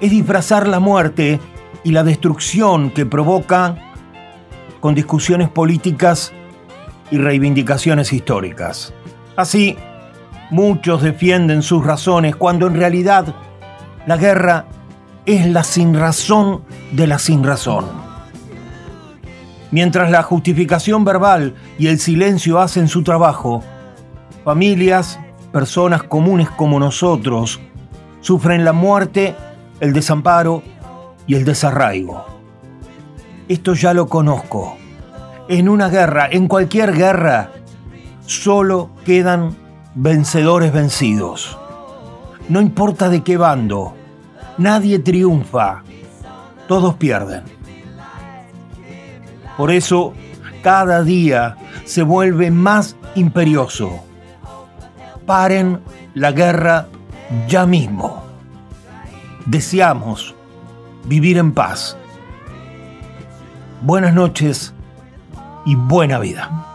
es 0.00 0.12
disfrazar 0.12 0.68
la 0.68 0.78
muerte 0.78 1.40
y 1.82 1.90
la 1.90 2.04
destrucción 2.04 2.90
que 2.90 3.04
provoca 3.04 3.74
con 4.78 4.94
discusiones 4.94 5.48
políticas 5.48 6.32
y 7.10 7.18
reivindicaciones 7.18 8.12
históricas. 8.12 8.94
Así, 9.34 9.76
muchos 10.50 11.02
defienden 11.02 11.62
sus 11.62 11.84
razones 11.84 12.36
cuando 12.36 12.68
en 12.68 12.76
realidad 12.76 13.34
la 14.06 14.16
guerra 14.16 14.66
es 15.26 15.46
la 15.46 15.64
sinrazón 15.64 16.62
de 16.92 17.08
la 17.08 17.18
sinrazón. 17.18 17.86
Mientras 19.72 20.12
la 20.12 20.22
justificación 20.22 21.04
verbal 21.04 21.54
y 21.76 21.88
el 21.88 21.98
silencio 21.98 22.60
hacen 22.60 22.86
su 22.86 23.02
trabajo, 23.02 23.64
familias, 24.44 25.18
personas 25.52 26.02
comunes 26.02 26.50
como 26.50 26.78
nosotros, 26.78 27.60
sufren 28.20 28.64
la 28.64 28.72
muerte, 28.72 29.34
el 29.80 29.92
desamparo 29.92 30.62
y 31.26 31.34
el 31.34 31.44
desarraigo. 31.44 32.24
Esto 33.48 33.74
ya 33.74 33.94
lo 33.94 34.06
conozco. 34.06 34.76
En 35.48 35.68
una 35.68 35.88
guerra, 35.88 36.28
en 36.30 36.46
cualquier 36.46 36.92
guerra, 36.92 37.50
solo 38.24 38.90
quedan 39.04 39.56
vencedores 39.94 40.72
vencidos. 40.72 41.58
No 42.48 42.60
importa 42.60 43.08
de 43.08 43.22
qué 43.22 43.36
bando, 43.36 43.94
nadie 44.58 44.98
triunfa, 45.00 45.82
todos 46.68 46.94
pierden. 46.94 47.42
Por 49.56 49.70
eso, 49.72 50.14
cada 50.62 51.02
día 51.02 51.56
se 51.84 52.02
vuelve 52.02 52.50
más 52.50 52.96
imperioso. 53.14 54.04
Paren 55.30 55.78
la 56.14 56.32
guerra 56.32 56.88
ya 57.46 57.64
mismo. 57.64 58.24
Deseamos 59.46 60.34
vivir 61.04 61.38
en 61.38 61.54
paz. 61.54 61.96
Buenas 63.80 64.12
noches 64.12 64.74
y 65.64 65.76
buena 65.76 66.18
vida. 66.18 66.69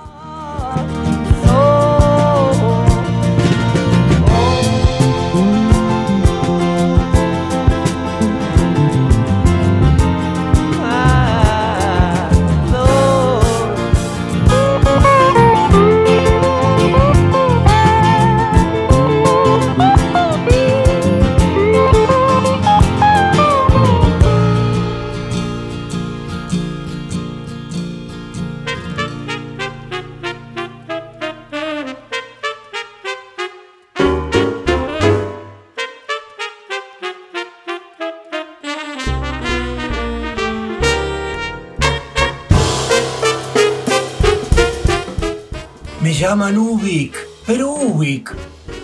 Ubik, 46.86 47.18
pero 47.48 47.72
Ubik 47.72 48.32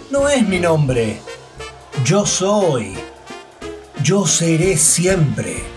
no 0.09 0.27
es 0.27 0.41
mi 0.47 0.59
nombre. 0.59 1.19
Yo 2.03 2.25
soy. 2.25 2.97
Yo 4.01 4.25
seré 4.25 4.75
siempre. 4.75 5.70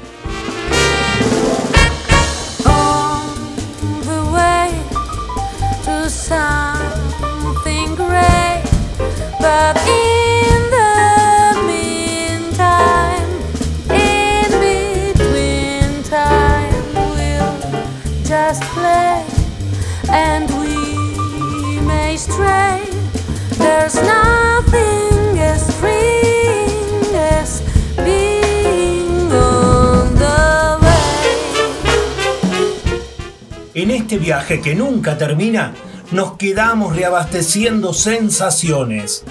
Que 34.64 34.74
nunca 34.74 35.18
termina, 35.18 35.74
nos 36.10 36.38
quedamos 36.38 36.96
reabasteciendo 36.96 37.92
sensaciones, 37.92 39.22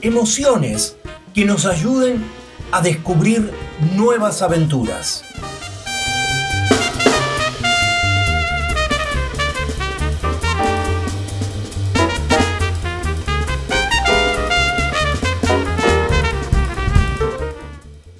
emociones 0.00 0.96
que 1.34 1.44
nos 1.44 1.66
ayuden 1.66 2.24
a 2.72 2.80
descubrir 2.80 3.52
nuevas 3.94 4.40
aventuras. 4.40 5.22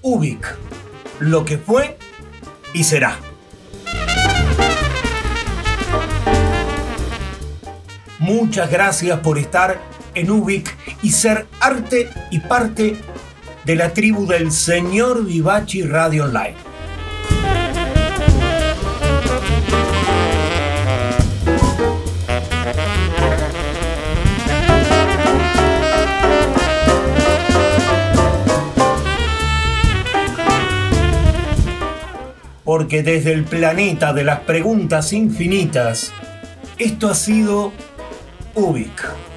Ubik, 0.03 0.47
lo 1.21 1.47
que 1.47 1.57
fue 1.57 1.97
y 2.75 2.85
será. 2.85 3.30
Muchas 8.33 8.71
gracias 8.71 9.19
por 9.19 9.39
estar 9.39 9.81
en 10.15 10.31
Ubik 10.31 10.77
y 11.03 11.11
ser 11.11 11.49
arte 11.59 12.09
y 12.31 12.39
parte 12.39 12.95
de 13.65 13.75
la 13.75 13.93
tribu 13.93 14.25
del 14.25 14.53
señor 14.53 15.25
Vivachi 15.25 15.83
Radio 15.83 16.27
Online. 16.27 16.55
Porque 32.63 33.03
desde 33.03 33.33
el 33.33 33.43
planeta 33.43 34.13
de 34.13 34.23
las 34.23 34.39
preguntas 34.41 35.13
infinitas, 35.13 36.13
esto 36.79 37.09
ha 37.09 37.15
sido 37.17 37.73
Ubik. 38.55 39.30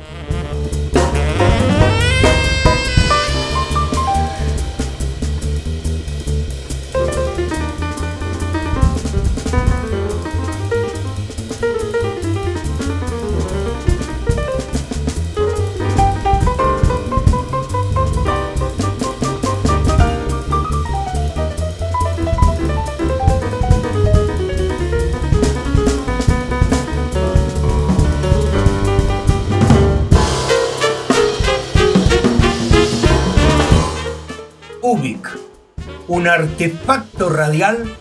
Un 36.14 36.28
artefacto 36.28 37.28
radial 37.28 37.92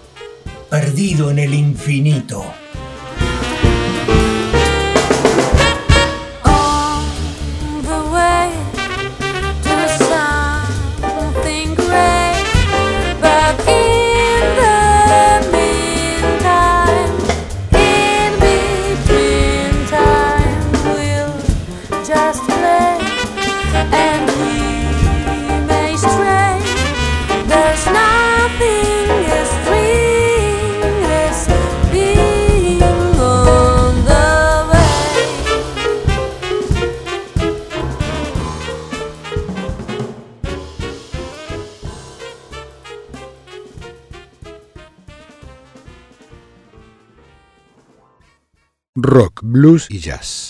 perdido 0.69 1.31
en 1.31 1.39
el 1.39 1.55
infinito. 1.55 2.45
Blues 49.63 49.87
y 49.89 50.01
jazz. 50.01 50.43